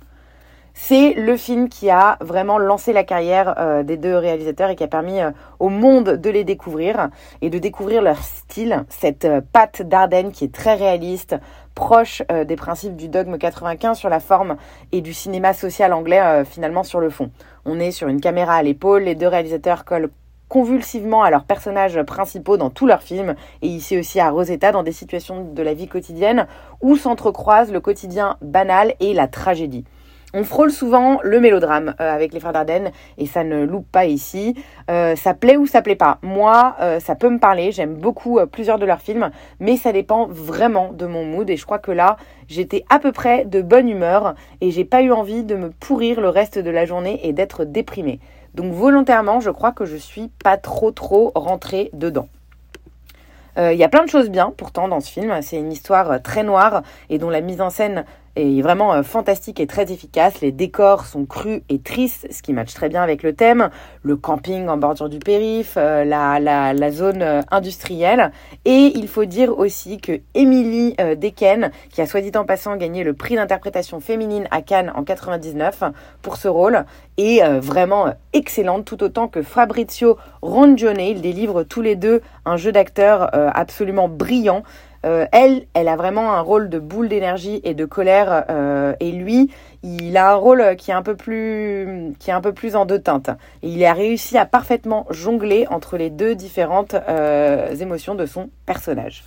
C'est 0.76 1.14
le 1.14 1.38
film 1.38 1.70
qui 1.70 1.92
a 1.92 2.18
vraiment 2.20 2.58
lancé 2.58 2.94
la 2.94 3.04
carrière 3.04 3.54
euh, 3.60 3.84
des 3.84 3.96
deux 3.96 4.18
réalisateurs 4.18 4.72
et 4.72 4.76
qui 4.76 4.84
a 4.84 4.88
permis 4.88 5.22
euh, 5.22 5.30
au 5.60 5.70
monde 5.70 6.18
de 6.18 6.30
les 6.32 6.44
découvrir 6.44 7.10
et 7.42 7.52
de 7.52 7.60
découvrir 7.60 8.02
leur 8.02 8.18
style, 8.18 8.84
cette 8.90 9.26
euh, 9.26 9.42
patte 9.54 9.84
d'Ardenne 9.84 10.32
qui 10.32 10.46
est 10.46 10.54
très 10.54 10.74
réaliste, 10.74 11.36
proche 11.76 12.22
des 12.46 12.56
principes 12.56 12.96
du 12.96 13.08
dogme 13.08 13.40
95 13.40 13.98
sur 13.98 14.10
la 14.10 14.20
forme 14.20 14.58
et 14.92 15.02
du 15.02 15.12
cinéma 15.12 15.54
social 15.54 15.92
anglais 15.92 16.46
finalement 16.46 16.84
sur 16.84 17.00
le 17.00 17.10
fond. 17.10 17.32
On 17.66 17.80
est 17.80 17.90
sur 17.90 18.08
une 18.10 18.22
caméra 18.22 18.54
à 18.54 18.62
l'épaule, 18.62 19.04
les 19.04 19.16
deux 19.16 19.28
réalisateurs 19.28 19.84
collent 19.84 20.12
convulsivement 20.50 21.24
à 21.24 21.32
leurs 21.32 21.46
personnages 21.46 22.00
principaux 22.04 22.58
dans 22.58 22.70
tous 22.70 22.86
leurs 22.86 23.02
films, 23.02 23.34
et 23.64 23.68
ici 23.68 23.98
aussi 23.98 24.20
à 24.20 24.30
Rosetta, 24.30 24.72
dans 24.72 24.84
des 24.84 24.92
situations 24.92 25.52
de 25.52 25.64
la 25.64 25.74
vie 25.74 25.88
quotidienne 25.88 26.46
où 26.80 26.96
s'entrecroisent 26.96 27.72
le 27.72 27.80
quotidien 27.80 28.38
banal 28.44 28.94
et 29.00 29.16
la 29.16 29.28
tragédie. 29.28 29.84
On 30.36 30.44
frôle 30.44 30.72
souvent 30.72 31.20
le 31.22 31.40
mélodrame 31.40 31.94
euh, 32.02 32.12
avec 32.12 32.34
les 32.34 32.40
frères 32.40 32.54
Dardenne 32.54 32.92
et 33.20 33.28
ça 33.28 33.44
ne 33.44 33.64
loupe 33.64 33.86
pas 33.92 34.06
ici. 34.06 34.56
Euh, 34.90 35.16
ça 35.16 35.36
plaît 35.36 35.58
ou 35.58 35.68
ça 35.68 35.84
plaît 35.84 35.96
pas. 35.96 36.18
Moi, 36.24 36.76
euh, 36.82 37.00
ça 37.00 37.14
peut 37.14 37.30
me 37.30 37.38
parler. 37.38 37.72
J'aime 37.72 37.94
beaucoup 37.94 38.40
plusieurs 38.52 38.80
de 38.80 38.86
leurs 38.88 39.02
films, 39.02 39.30
mais 39.60 39.78
ça 39.78 39.92
dépend 39.92 40.26
vraiment 40.26 40.92
de 40.92 41.06
mon 41.06 41.24
mood. 41.24 41.48
Et 41.52 41.56
je 41.56 41.64
crois 41.66 41.78
que 41.78 41.92
là, 41.92 42.18
j'étais 42.48 42.84
à 42.90 42.98
peu 42.98 43.12
près 43.12 43.46
de 43.46 43.62
bonne 43.62 43.88
humeur 43.88 44.34
et 44.60 44.72
j'ai 44.72 44.86
pas 44.86 45.04
eu 45.04 45.12
envie 45.12 45.44
de 45.44 45.56
me 45.56 45.70
pourrir 45.70 46.20
le 46.20 46.30
reste 46.30 46.58
de 46.58 46.72
la 46.72 46.86
journée 46.86 47.20
et 47.22 47.32
d'être 47.32 47.64
déprimée. 47.64 48.20
Donc 48.56 48.74
volontairement, 48.74 49.40
je 49.40 49.52
crois 49.52 49.72
que 49.72 49.86
je 49.86 49.98
suis 49.98 50.32
pas 50.44 50.58
trop 50.58 50.90
trop 50.90 51.32
rentrée 51.36 51.92
dedans. 51.94 52.28
Il 53.56 53.78
y 53.78 53.84
a 53.84 53.90
plein 53.90 54.04
de 54.04 54.10
choses 54.10 54.32
bien 54.32 54.52
pourtant 54.58 54.88
dans 54.88 55.00
ce 55.00 55.12
film. 55.12 55.32
C'est 55.44 55.58
une 55.58 55.72
histoire 55.72 56.20
très 56.24 56.42
noire 56.42 56.82
et 57.12 57.20
dont 57.20 57.30
la 57.30 57.40
mise 57.40 57.62
en 57.62 57.70
scène 57.70 58.04
est 58.36 58.62
vraiment 58.62 58.94
euh, 58.94 59.04
fantastique 59.04 59.60
et 59.60 59.68
très 59.68 59.92
efficace. 59.92 60.42
Les 60.42 60.52
décors 60.52 61.06
sont 61.06 61.26
crus 61.26 61.62
et 61.70 61.80
tristes, 61.80 62.28
ce 62.32 62.42
qui 62.42 62.54
matche 62.54 62.74
très 62.74 62.90
bien 62.90 63.04
avec 63.04 63.24
le 63.24 63.34
thème. 63.34 63.70
Le 64.02 64.16
camping 64.16 64.68
en 64.68 64.78
bordure 64.78 65.10
du 65.10 65.20
périph, 65.20 65.76
euh, 65.78 66.04
la, 66.04 66.40
la, 66.40 66.74
la, 66.74 66.92
zone 66.92 67.22
euh, 67.22 67.42
industrielle. 67.52 68.32
Et 68.66 68.92
il 68.96 69.08
faut 69.08 69.26
dire 69.26 69.58
aussi 69.58 70.00
que 70.00 70.20
Emily 70.34 70.96
Deken, 71.18 71.72
qui 71.92 72.02
a 72.02 72.08
soit 72.08 72.22
dit 72.22 72.32
en 72.36 72.46
passant 72.46 72.76
gagné 72.76 73.04
le 73.04 73.14
prix 73.14 73.36
d'interprétation 73.36 74.00
féminine 74.00 74.48
à 74.52 74.62
Cannes 74.62 74.92
en 74.96 75.04
99 75.04 75.84
pour 76.22 76.38
ce 76.38 76.48
rôle, 76.48 76.86
est 77.18 77.44
vraiment 77.60 78.14
excellente, 78.34 78.86
tout 78.86 79.04
autant 79.04 79.28
que 79.28 79.42
Fabrizio 79.42 80.18
Rongione. 80.42 81.00
Ils 81.00 81.22
délivrent 81.22 81.64
tous 81.64 81.82
les 81.82 81.96
deux 81.96 82.22
un 82.46 82.58
jeu 82.58 82.72
d'acteur 82.72 83.30
absolument 83.56 84.08
brillant. 84.08 84.64
Euh, 85.06 85.26
elle, 85.32 85.66
elle 85.74 85.88
a 85.88 85.96
vraiment 85.96 86.34
un 86.34 86.42
rôle 86.42 86.70
de 86.70 86.80
boule 86.80 87.10
d'énergie 87.10 87.60
et 87.64 87.74
de 87.74 87.86
colère, 87.86 88.46
euh, 88.50 88.94
et 89.00 89.12
lui, 89.12 89.50
il 89.84 90.16
a 90.16 90.32
un 90.32 90.36
rôle 90.36 90.76
qui 90.78 90.92
est 90.92 90.94
un 90.94 91.02
peu 91.02 91.16
plus, 91.16 92.14
qui 92.20 92.30
est 92.30 92.34
un 92.34 92.42
peu 92.42 92.54
plus 92.54 92.76
en 92.76 92.86
deux 92.86 93.00
teintes. 93.00 93.30
Et 93.62 93.70
il 93.70 93.84
a 93.86 93.94
réussi 93.94 94.38
à 94.38 94.46
parfaitement 94.46 95.06
jongler 95.10 95.68
entre 95.70 95.98
les 95.98 96.10
deux 96.10 96.36
différentes 96.36 96.96
euh, 97.10 97.76
émotions 97.76 98.16
de 98.16 98.26
son 98.26 98.50
personnage. 98.66 99.24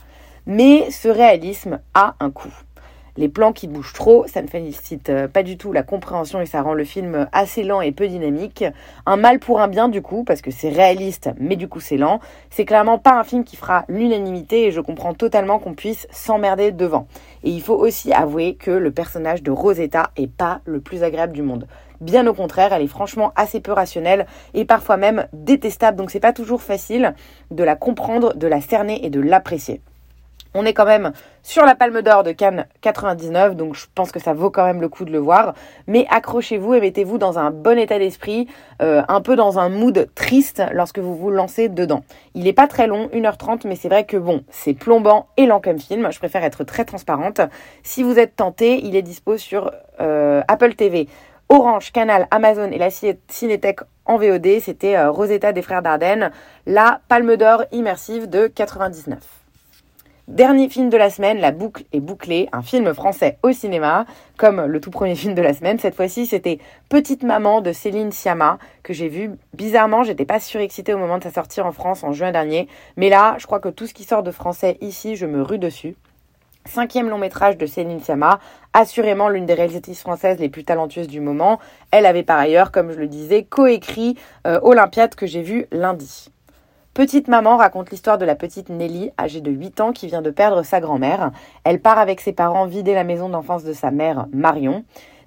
Mais 0.47 0.91
ce 0.91 1.09
réalisme 1.09 1.81
a 1.95 2.15
un 2.21 2.31
coût 2.31 2.55
les 3.17 3.29
plans 3.29 3.53
qui 3.53 3.67
bougent 3.67 3.93
trop, 3.93 4.27
ça 4.27 4.43
ne 4.43 4.47
félicite 4.47 5.11
euh, 5.11 5.29
pas 5.29 5.43
du 5.43 5.57
tout 5.57 5.73
la 5.73 5.83
compréhension 5.83 6.41
et 6.41 6.47
ça 6.47 6.63
rend 6.63 6.75
le 6.75 6.85
film 6.85 7.29
assez 7.33 7.63
lent 7.63 7.81
et 7.81 7.93
peu 7.93 8.09
dynamique. 8.09 8.65
Un 9.07 9.17
mal 9.17 9.39
pour 9.39 9.61
un 9.61 9.69
bien 9.69 9.89
du 9.89 10.03
coup, 10.03 10.25
parce 10.25 10.43
que 10.43 10.51
c'est 10.51 10.69
réaliste, 10.69 11.31
mais 11.39 11.57
du 11.57 11.69
coup 11.69 11.81
c'est 11.81 11.97
lent. 11.97 12.21
C'est 12.51 12.65
clairement 12.65 12.99
pas 12.99 13.19
un 13.19 13.25
film 13.25 13.45
qui 13.45 13.57
fera 13.57 13.85
l'unanimité 13.89 14.67
et 14.67 14.71
je 14.71 14.81
comprends 14.81 15.15
totalement 15.15 15.59
qu'on 15.59 15.75
puisse 15.75 16.07
s'emmerder 16.11 16.73
devant. 16.73 17.07
Et 17.45 17.51
il 17.51 17.63
faut 17.63 17.77
aussi 17.77 18.13
avouer 18.13 18.55
que 18.55 18.71
le 18.71 18.91
personnage 18.91 19.43
de 19.43 19.51
Rosetta 19.51 20.11
est 20.17 20.31
pas 20.31 20.61
le 20.65 20.81
plus 20.81 21.03
agréable 21.03 21.33
du 21.33 21.43
monde. 21.43 21.67
Bien 22.01 22.27
au 22.27 22.35
contraire, 22.35 22.73
elle 22.73 22.83
est 22.83 22.89
franchement 22.89 23.33
assez 23.37 23.61
peu 23.61 23.73
rationnelle 23.73 24.27
et 24.53 24.65
parfois 24.65 24.97
même 24.99 25.27
détestable, 25.33 25.97
donc 25.97 26.11
c'est 26.11 26.21
pas 26.21 26.35
toujours 26.35 26.63
facile 26.63 27.15
de 27.51 27.65
la 27.65 27.75
comprendre, 27.75 28.35
de 28.35 28.47
la 28.47 28.61
cerner 28.61 29.05
et 29.05 29.11
de 29.11 29.21
l'apprécier. 29.21 29.81
On 30.55 30.65
est 30.65 30.73
quand 30.73 30.85
même 30.85 31.13
sur 31.43 31.65
la 31.65 31.75
Palme 31.75 32.03
d'Or 32.03 32.23
de 32.23 32.33
Cannes 32.33 32.67
99, 32.81 33.57
donc 33.57 33.75
je 33.75 33.87
pense 33.95 34.11
que 34.11 34.19
ça 34.19 34.33
vaut 34.33 34.51
quand 34.51 34.65
même 34.65 34.81
le 34.81 34.89
coup 34.89 35.05
de 35.05 35.13
le 35.13 35.19
voir. 35.19 35.55
Mais 35.87 36.07
accrochez-vous 36.11 36.75
et 36.75 36.81
mettez-vous 36.81 37.19
dans 37.19 37.39
un 37.39 37.51
bon 37.51 37.79
état 37.79 37.99
d'esprit, 37.99 38.49
euh, 38.83 39.03
un 39.09 39.21
peu 39.21 39.37
dans 39.37 39.59
un 39.59 39.69
mood 39.69 40.09
triste 40.15 40.63
lorsque 40.73 40.99
vous 40.99 41.15
vous 41.15 41.31
lancez 41.31 41.69
dedans. 41.69 42.05
Il 42.35 42.45
n'est 42.45 42.53
pas 42.53 42.67
très 42.67 42.87
long, 42.87 43.09
1h30, 43.13 43.67
mais 43.67 43.77
c'est 43.77 43.89
vrai 43.89 44.05
que 44.05 44.17
bon, 44.17 44.43
c'est 44.51 44.75
plombant 44.75 45.29
et 45.37 45.47
lent 45.47 45.61
comme 45.61 45.79
film. 45.79 46.11
Je 46.11 46.19
préfère 46.19 46.45
être 46.45 46.65
très 46.65 46.85
transparente. 46.85 47.41
Si 47.83 48.03
vous 48.03 48.19
êtes 48.19 48.37
tenté, 48.37 48.85
il 48.85 48.97
est 48.97 49.03
dispo 49.03 49.37
sur 49.37 49.73
euh, 50.01 50.43
Apple 50.49 50.75
TV. 50.75 51.09
Orange, 51.49 51.93
Canal, 51.93 52.27
Amazon 52.33 52.73
et 52.73 52.79
la 52.79 52.91
Cinétech 52.91 53.81
en 54.05 54.19
VOD, 54.19 54.61
c'était 54.61 54.97
euh, 54.97 55.11
Rosetta 55.11 55.53
des 55.53 55.63
Frères 55.63 55.83
Dardenne, 55.83 56.31
la 56.67 57.01
Palme 57.09 57.37
d'Or 57.37 57.65
immersive 57.71 58.29
de 58.29 58.49
99. 58.49 59.46
Dernier 60.29 60.69
film 60.69 60.91
de 60.91 60.97
la 60.97 61.09
semaine, 61.09 61.39
La 61.39 61.53
boucle 61.53 61.85
est 61.93 62.01
bouclée, 62.01 62.49
un 62.51 62.61
film 62.61 62.93
français 62.93 63.39
au 63.45 63.53
cinéma, 63.53 64.07
comme 64.37 64.65
le 64.65 64.81
tout 64.81 64.91
premier 64.91 65.15
film 65.15 65.35
de 65.35 65.41
la 65.41 65.55
semaine. 65.55 65.79
Cette 65.79 65.95
fois-ci, 65.95 66.27
c'était 66.27 66.59
Petite 66.89 67.23
Maman 67.23 67.61
de 67.61 67.73
Céline 67.73 68.11
Sciamma, 68.11 68.59
que 68.83 68.93
j'ai 68.93 69.07
vu. 69.07 69.31
Bizarrement, 69.55 70.03
j'étais 70.03 70.25
pas 70.25 70.41
surexcitée 70.41 70.95
au 70.95 70.99
moment 70.99 71.19
de 71.19 71.23
sa 71.23 71.31
sortie 71.31 71.61
en 71.61 71.71
France 71.71 72.03
en 72.03 72.13
juin 72.13 72.33
dernier. 72.33 72.67
Mais 72.97 73.09
là, 73.09 73.37
je 73.39 73.47
crois 73.47 73.61
que 73.61 73.69
tout 73.69 73.87
ce 73.87 73.95
qui 73.95 74.03
sort 74.03 74.25
de 74.25 74.33
français 74.33 74.79
ici, 74.81 75.15
je 75.15 75.27
me 75.27 75.43
rue 75.43 75.59
dessus. 75.59 75.95
Cinquième 76.65 77.09
long 77.09 77.19
métrage 77.19 77.57
de 77.57 77.67
Céline 77.67 78.01
Sciamma, 78.01 78.41
assurément 78.73 79.29
l'une 79.29 79.47
des 79.47 79.55
réalisatrices 79.55 80.01
françaises 80.01 80.41
les 80.41 80.49
plus 80.49 80.65
talentueuses 80.65 81.07
du 81.07 81.21
moment. 81.21 81.61
Elle 81.93 82.05
avait 82.05 82.25
par 82.25 82.39
ailleurs, 82.39 82.73
comme 82.73 82.91
je 82.91 82.99
le 82.99 83.07
disais, 83.07 83.45
coécrit 83.45 84.19
euh, 84.49 84.59
Olympiade 84.65 85.15
que 85.15 85.27
j'ai 85.27 85.43
vu 85.43 85.67
lundi. 85.71 86.33
Petite 86.97 87.29
maman 87.29 87.59
raconte 87.59 87.91
l'histoire 87.91 88.17
de 88.17 88.25
la 88.25 88.35
petite 88.35 88.71
Nelly, 88.71 89.11
âgée 89.21 89.43
de 89.43 89.51
8 89.51 89.83
ans, 89.83 89.93
qui 89.93 90.07
vient 90.07 90.23
de 90.23 90.31
perdre 90.31 90.63
sa 90.63 90.81
grand-mère. 90.81 91.31
Elle 91.63 91.79
part 91.79 91.99
avec 91.99 92.23
ses 92.23 92.33
parents 92.33 92.65
vider 92.65 92.95
la 92.95 93.05
maison 93.05 93.29
d'enfance 93.29 93.65
de 93.65 93.75
sa 93.75 93.91
mère, 93.91 94.25
Marion. 94.33 94.83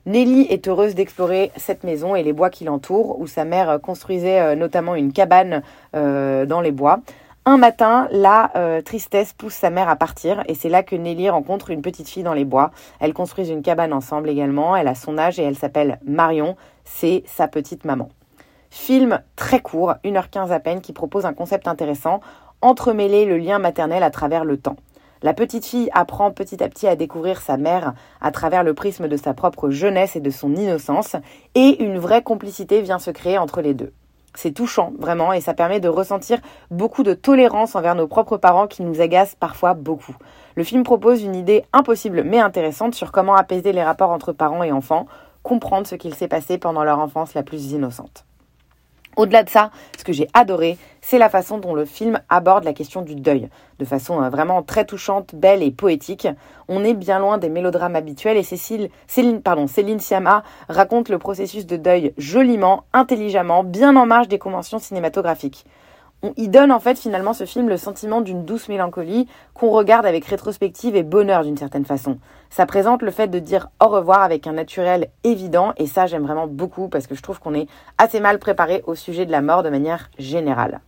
Nelly 0.08 0.48
est 0.50 0.68
heureuse 0.68 0.96
d'explorer 0.96 1.52
cette 1.58 1.84
maison 1.84 2.16
et 2.16 2.24
les 2.24 2.34
bois 2.34 2.50
qui 2.50 2.64
l'entourent, 2.64 3.20
où 3.20 3.28
sa 3.28 3.46
mère 3.46 3.80
construisait 3.84 4.42
euh, 4.42 4.56
notamment 4.56 4.96
une 4.96 5.14
cabane 5.14 5.62
euh, 5.96 6.48
dans 6.48 6.62
les 6.62 6.72
bois. 6.72 7.02
Un 7.46 7.58
matin, 7.58 8.08
la 8.10 8.50
euh, 8.56 8.82
tristesse 8.82 9.34
pousse 9.34 9.54
sa 9.54 9.70
mère 9.70 9.90
à 9.90 9.96
partir 9.96 10.42
et 10.48 10.56
c'est 10.56 10.70
là 10.70 10.82
que 10.82 10.96
Nelly 10.96 11.30
rencontre 11.30 11.70
une 11.70 11.84
petite 11.84 12.10
fille 12.10 12.24
dans 12.24 12.34
les 12.34 12.46
bois. 12.46 12.72
Elles 13.00 13.14
construisent 13.14 13.52
une 13.52 13.62
cabane 13.62 13.94
ensemble 13.94 14.30
également. 14.30 14.76
Elle 14.76 14.88
a 14.88 14.96
son 14.96 15.20
âge 15.20 15.40
et 15.40 15.44
elle 15.44 15.56
s'appelle 15.56 16.00
Marion. 16.04 16.56
C'est 16.84 17.22
sa 17.28 17.48
petite 17.48 17.86
maman. 17.86 18.10
Film 18.70 19.22
très 19.36 19.62
court, 19.62 19.96
1h15 20.04 20.52
à 20.52 20.60
peine, 20.60 20.82
qui 20.82 20.94
propose 20.94 21.26
un 21.26 21.34
concept 21.34 21.68
intéressant, 21.68 22.22
entremêler 22.62 23.26
le 23.26 23.38
lien 23.38 23.60
maternel 23.60 24.04
à 24.04 24.12
travers 24.12 24.46
le 24.46 24.58
temps. 24.58 24.78
La 25.22 25.34
petite 25.34 25.66
fille 25.66 25.90
apprend 25.94 26.32
petit 26.32 26.64
à 26.64 26.70
petit 26.70 26.88
à 26.88 26.96
découvrir 26.96 27.42
sa 27.42 27.58
mère 27.58 27.94
à 28.22 28.32
travers 28.32 28.64
le 28.64 28.74
prisme 28.74 29.08
de 29.08 29.18
sa 29.18 29.34
propre 29.34 29.70
jeunesse 29.70 30.16
et 30.16 30.22
de 30.22 30.30
son 30.30 30.56
innocence, 30.56 31.16
et 31.56 31.84
une 31.84 31.98
vraie 31.98 32.22
complicité 32.22 32.82
vient 32.82 33.00
se 33.00 33.12
créer 33.12 33.38
entre 33.38 33.62
les 33.62 33.74
deux. 33.74 33.92
C'est 34.36 34.52
touchant, 34.52 34.94
vraiment, 34.98 35.34
et 35.34 35.42
ça 35.42 35.54
permet 35.54 35.80
de 35.80 35.90
ressentir 35.90 36.40
beaucoup 36.72 37.04
de 37.04 37.14
tolérance 37.14 37.76
envers 37.76 37.96
nos 37.96 38.08
propres 38.08 38.38
parents 38.38 38.68
qui 38.68 38.84
nous 38.84 39.02
agacent 39.02 39.36
parfois 39.36 39.74
beaucoup. 39.74 40.16
Le 40.56 40.64
film 40.64 40.84
propose 40.84 41.24
une 41.24 41.36
idée 41.36 41.66
impossible 41.74 42.24
mais 42.24 42.40
intéressante 42.40 42.96
sur 42.96 43.12
comment 43.12 43.36
apaiser 43.36 43.74
les 43.74 43.84
rapports 43.84 44.12
entre 44.12 44.32
parents 44.32 44.64
et 44.64 44.72
enfants, 44.72 45.08
comprendre 45.44 45.88
ce 45.88 45.96
qu'il 45.96 46.14
s'est 46.14 46.28
passé 46.28 46.58
pendant 46.58 46.84
leur 46.84 47.00
enfance 47.00 47.34
la 47.34 47.44
plus 47.44 47.72
innocente. 47.72 48.26
Au-delà 49.16 49.44
de 49.44 49.50
ça, 49.50 49.72
ce 49.98 50.04
que 50.04 50.14
j'ai 50.14 50.28
adoré, 50.34 50.78
c'est 51.02 51.18
la 51.18 51.30
façon 51.30 51.58
dont 51.58 51.74
le 51.74 51.86
film 51.86 52.20
aborde 52.30 52.64
la 52.64 52.74
question 52.74 53.02
du 53.02 53.16
deuil, 53.16 53.50
de 53.80 53.86
façon 53.86 54.22
euh, 54.22 54.30
vraiment 54.30 54.62
très 54.64 54.86
touchante, 54.86 55.36
belle 55.36 55.64
et 55.64 55.72
poétique. 55.72 56.28
On 56.68 56.84
est 56.84 56.94
bien 56.94 57.20
loin 57.20 57.38
des 57.38 57.50
mélodrames 57.50 57.96
habituels 57.96 58.38
et 58.38 58.44
Cécile, 58.44 58.90
Céline, 59.08 59.42
pardon, 59.42 59.68
Céline 59.68 60.00
raconte 60.70 61.10
le 61.10 61.18
processus 61.18 61.66
de 61.66 61.78
deuil 61.78 62.14
joliment, 62.18 62.84
intelligemment, 62.94 63.64
bien 63.64 63.96
en 63.96 64.06
marge 64.06 64.28
des 64.28 64.40
conventions 64.40 64.80
cinématographiques 64.80 65.66
il 66.38 66.52
donne 66.52 66.72
en 66.72 66.80
fait 66.80 66.98
finalement 66.98 67.34
ce 67.34 67.46
film 67.46 67.70
le 67.70 67.78
sentiment 67.78 68.22
d'une 68.22 68.44
douce 68.44 68.68
mélancolie 68.68 69.28
qu'on 69.54 69.70
regarde 69.70 70.06
avec 70.06 70.26
rétrospective 70.26 70.96
et 70.96 71.04
bonheur 71.04 71.44
d'une 71.44 71.58
certaine 71.58 71.86
façon. 71.86 72.18
Ça 72.50 72.66
présente 72.66 73.02
le 73.02 73.12
fait 73.12 73.28
de 73.28 73.40
dire 73.40 73.70
au 73.82 73.88
revoir 73.88 74.22
avec 74.22 74.48
un 74.48 74.54
naturel 74.54 75.08
évident 75.24 75.74
et 75.78 75.88
ça 75.88 76.08
j'aime 76.08 76.24
vraiment 76.24 76.48
beaucoup 76.48 76.90
parce 76.90 77.08
que 77.08 77.16
je 77.16 77.22
trouve 77.22 77.40
qu'on 77.40 77.54
est 77.54 77.68
assez 77.98 78.20
mal 78.20 78.40
préparé 78.40 78.84
au 78.86 78.96
sujet 78.96 79.26
de 79.26 79.32
la 79.32 79.42
mort 79.42 79.64
de 79.64 79.70
manière 79.70 80.10
générale. 80.18 80.82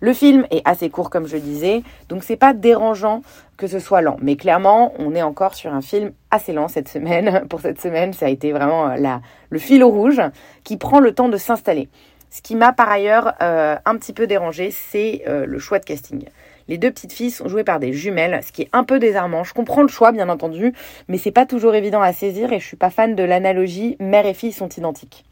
Le 0.00 0.12
film 0.12 0.46
est 0.52 0.62
assez 0.64 0.90
court 0.90 1.10
comme 1.10 1.26
je 1.26 1.36
disais, 1.36 1.82
donc 2.08 2.22
c'est 2.22 2.36
pas 2.36 2.54
dérangeant 2.54 3.22
que 3.56 3.66
ce 3.66 3.80
soit 3.80 4.00
lent. 4.00 4.16
Mais 4.22 4.36
clairement, 4.36 4.92
on 5.00 5.12
est 5.14 5.22
encore 5.22 5.54
sur 5.54 5.74
un 5.74 5.80
film 5.80 6.12
assez 6.30 6.52
lent 6.52 6.68
cette 6.68 6.88
semaine. 6.88 7.46
Pour 7.50 7.60
cette 7.60 7.80
semaine, 7.80 8.12
ça 8.12 8.26
a 8.26 8.28
été 8.28 8.52
vraiment 8.52 8.94
la, 8.94 9.20
le 9.50 9.58
fil 9.58 9.82
rouge 9.82 10.22
qui 10.62 10.76
prend 10.76 11.00
le 11.00 11.12
temps 11.12 11.28
de 11.28 11.36
s'installer. 11.36 11.88
Ce 12.30 12.42
qui 12.42 12.56
m'a 12.56 12.72
par 12.72 12.90
ailleurs 12.90 13.34
euh, 13.42 13.76
un 13.84 13.96
petit 13.96 14.12
peu 14.12 14.26
dérangé, 14.26 14.70
c'est 14.70 15.22
euh, 15.26 15.46
le 15.46 15.58
choix 15.58 15.78
de 15.78 15.84
casting. 15.84 16.24
Les 16.68 16.76
deux 16.76 16.90
petites 16.90 17.12
filles 17.12 17.30
sont 17.30 17.48
jouées 17.48 17.64
par 17.64 17.80
des 17.80 17.94
jumelles, 17.94 18.40
ce 18.46 18.52
qui 18.52 18.62
est 18.62 18.68
un 18.72 18.84
peu 18.84 18.98
désarmant. 18.98 19.44
Je 19.44 19.54
comprends 19.54 19.82
le 19.82 19.88
choix, 19.88 20.12
bien 20.12 20.28
entendu, 20.28 20.74
mais 21.08 21.16
c'est 21.16 21.30
pas 21.30 21.46
toujours 21.46 21.74
évident 21.74 22.02
à 22.02 22.12
saisir 22.12 22.52
et 22.52 22.60
je 22.60 22.66
suis 22.66 22.76
pas 22.76 22.90
fan 22.90 23.14
de 23.14 23.22
l'analogie 23.22 23.96
mère 24.00 24.26
et 24.26 24.34
fille 24.34 24.52
sont 24.52 24.68
identiques. 24.68 25.24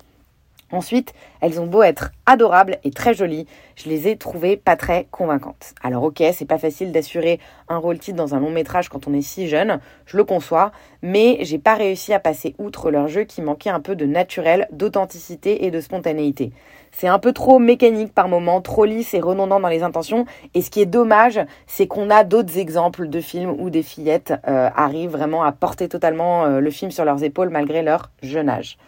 Ensuite, 0.73 1.15
elles 1.41 1.61
ont 1.61 1.67
beau 1.67 1.85
être 1.85 2.11
adorables 2.27 2.79
et 2.83 2.91
très 2.91 3.15
jolies, 3.15 3.47
je 3.77 3.89
les 3.89 4.09
ai 4.09 4.17
trouvées 4.17 4.57
pas 4.57 4.75
très 4.75 5.07
convaincantes. 5.13 5.75
Alors 5.81 6.03
ok, 6.03 6.21
c'est 6.33 6.45
pas 6.45 6.59
facile 6.59 6.91
d'assurer 6.91 7.39
un 7.69 7.77
rôle 7.77 8.01
titre 8.01 8.17
dans 8.17 8.35
un 8.35 8.41
long 8.41 8.51
métrage 8.51 8.89
quand 8.89 9.07
on 9.07 9.15
est 9.15 9.23
si 9.23 9.47
jeune, 9.47 9.79
je 10.07 10.17
le 10.17 10.25
conçois, 10.25 10.73
mais 11.03 11.39
j'ai 11.43 11.59
pas 11.59 11.75
réussi 11.75 12.13
à 12.13 12.19
passer 12.19 12.57
outre 12.59 12.91
leur 12.91 13.07
jeu 13.07 13.23
qui 13.23 13.43
manquait 13.43 13.71
un 13.71 13.79
peu 13.79 13.95
de 13.95 14.07
naturel, 14.07 14.67
d'authenticité 14.73 15.67
et 15.67 15.71
de 15.71 15.81
spontanéité. 15.81 16.51
C'est 16.91 17.09
un 17.09 17.21
peu 17.21 17.33
trop 17.33 17.61
mécanique 17.61 18.13
par 18.13 18.27
moments, 18.27 18.61
trop 18.61 18.87
lisse 18.87 19.15
et 19.15 19.21
redondant 19.21 19.61
dans 19.61 19.69
les 19.69 19.85
intentions, 19.85 20.25
et 20.55 20.63
ce 20.63 20.71
qui 20.71 20.81
est 20.81 20.87
dommage, 20.87 21.39
c'est 21.69 21.87
qu'on 21.87 22.11
a 22.11 22.25
d'autres 22.25 22.59
exemples 22.59 23.09
de 23.09 23.21
films 23.21 23.55
où 23.59 23.71
des 23.71 23.83
fillettes 23.83 24.35
euh, 24.49 24.69
arrivent 24.75 25.11
vraiment 25.11 25.45
à 25.45 25.53
porter 25.53 25.89
totalement 25.89 26.45
euh, 26.45 26.59
le 26.59 26.71
film 26.71 26.91
sur 26.91 27.05
leurs 27.05 27.23
épaules 27.23 27.51
malgré 27.51 27.83
leur 27.83 28.11
jeune 28.23 28.49
âge. 28.49 28.79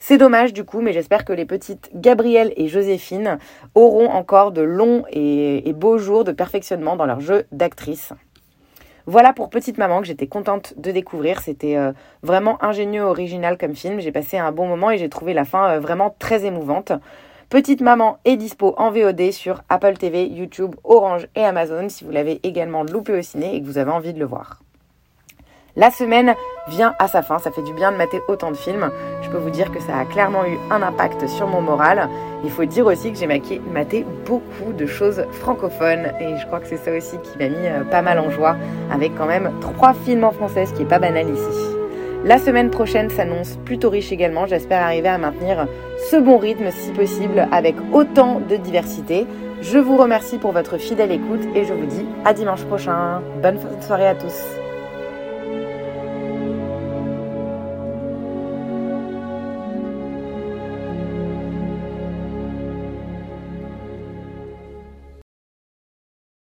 C'est 0.00 0.18
dommage 0.18 0.52
du 0.52 0.64
coup, 0.64 0.80
mais 0.80 0.92
j'espère 0.92 1.24
que 1.24 1.32
les 1.32 1.44
petites 1.44 1.90
Gabrielle 1.94 2.52
et 2.56 2.68
Joséphine 2.68 3.38
auront 3.74 4.08
encore 4.08 4.52
de 4.52 4.62
longs 4.62 5.04
et, 5.10 5.72
beaux 5.74 5.98
jours 5.98 6.24
de 6.24 6.32
perfectionnement 6.32 6.96
dans 6.96 7.06
leur 7.06 7.20
jeu 7.20 7.46
d'actrice. 7.52 8.12
Voilà 9.06 9.32
pour 9.32 9.48
Petite 9.48 9.78
Maman 9.78 10.00
que 10.00 10.06
j'étais 10.06 10.26
contente 10.26 10.74
de 10.76 10.90
découvrir. 10.92 11.40
C'était 11.40 11.76
euh, 11.76 11.92
vraiment 12.22 12.62
ingénieux, 12.62 13.02
original 13.02 13.56
comme 13.56 13.74
film. 13.74 14.00
J'ai 14.00 14.12
passé 14.12 14.36
un 14.36 14.52
bon 14.52 14.66
moment 14.66 14.90
et 14.90 14.98
j'ai 14.98 15.08
trouvé 15.08 15.32
la 15.32 15.46
fin 15.46 15.70
euh, 15.70 15.80
vraiment 15.80 16.14
très 16.18 16.44
émouvante. 16.44 16.92
Petite 17.48 17.80
Maman 17.80 18.18
est 18.26 18.36
dispo 18.36 18.74
en 18.76 18.90
VOD 18.90 19.32
sur 19.32 19.62
Apple 19.70 19.96
TV, 19.96 20.26
YouTube, 20.26 20.74
Orange 20.84 21.26
et 21.34 21.42
Amazon 21.42 21.88
si 21.88 22.04
vous 22.04 22.10
l'avez 22.10 22.40
également 22.42 22.82
loupé 22.82 23.18
au 23.18 23.22
ciné 23.22 23.56
et 23.56 23.62
que 23.62 23.66
vous 23.66 23.78
avez 23.78 23.90
envie 23.90 24.12
de 24.12 24.18
le 24.18 24.26
voir. 24.26 24.60
La 25.78 25.92
semaine 25.92 26.34
vient 26.66 26.94
à 26.98 27.06
sa 27.06 27.22
fin, 27.22 27.38
ça 27.38 27.52
fait 27.52 27.62
du 27.62 27.72
bien 27.72 27.92
de 27.92 27.96
mater 27.96 28.20
autant 28.26 28.50
de 28.50 28.56
films. 28.56 28.90
Je 29.22 29.30
peux 29.30 29.38
vous 29.38 29.48
dire 29.48 29.70
que 29.70 29.80
ça 29.80 29.96
a 29.96 30.04
clairement 30.04 30.44
eu 30.44 30.58
un 30.72 30.82
impact 30.82 31.28
sur 31.28 31.46
mon 31.46 31.60
moral. 31.60 32.08
Il 32.42 32.50
faut 32.50 32.64
dire 32.64 32.86
aussi 32.86 33.12
que 33.12 33.16
j'ai 33.16 33.28
maté 33.28 34.04
beaucoup 34.26 34.72
de 34.72 34.86
choses 34.86 35.24
francophones 35.30 36.12
et 36.20 36.36
je 36.36 36.46
crois 36.46 36.58
que 36.58 36.66
c'est 36.66 36.78
ça 36.78 36.90
aussi 36.90 37.16
qui 37.18 37.38
m'a 37.38 37.48
mis 37.48 37.68
euh, 37.68 37.84
pas 37.84 38.02
mal 38.02 38.18
en 38.18 38.28
joie 38.28 38.56
avec 38.92 39.14
quand 39.16 39.26
même 39.26 39.52
trois 39.60 39.94
films 39.94 40.24
en 40.24 40.32
français, 40.32 40.66
ce 40.66 40.72
qui 40.74 40.82
est 40.82 40.84
pas 40.84 40.98
banal 40.98 41.28
ici. 41.30 41.76
La 42.24 42.38
semaine 42.38 42.70
prochaine 42.70 43.08
s'annonce 43.08 43.56
plutôt 43.64 43.90
riche 43.90 44.10
également. 44.10 44.46
J'espère 44.46 44.82
arriver 44.82 45.08
à 45.08 45.18
maintenir 45.18 45.68
ce 46.10 46.16
bon 46.16 46.38
rythme 46.38 46.72
si 46.72 46.90
possible 46.90 47.46
avec 47.52 47.76
autant 47.92 48.40
de 48.40 48.56
diversité. 48.56 49.28
Je 49.62 49.78
vous 49.78 49.96
remercie 49.96 50.38
pour 50.38 50.50
votre 50.50 50.76
fidèle 50.76 51.12
écoute 51.12 51.46
et 51.54 51.64
je 51.64 51.72
vous 51.72 51.86
dis 51.86 52.04
à 52.24 52.34
dimanche 52.34 52.64
prochain. 52.64 53.22
Bonne 53.40 53.58
soirée 53.80 54.08
à 54.08 54.16
tous. 54.16 54.57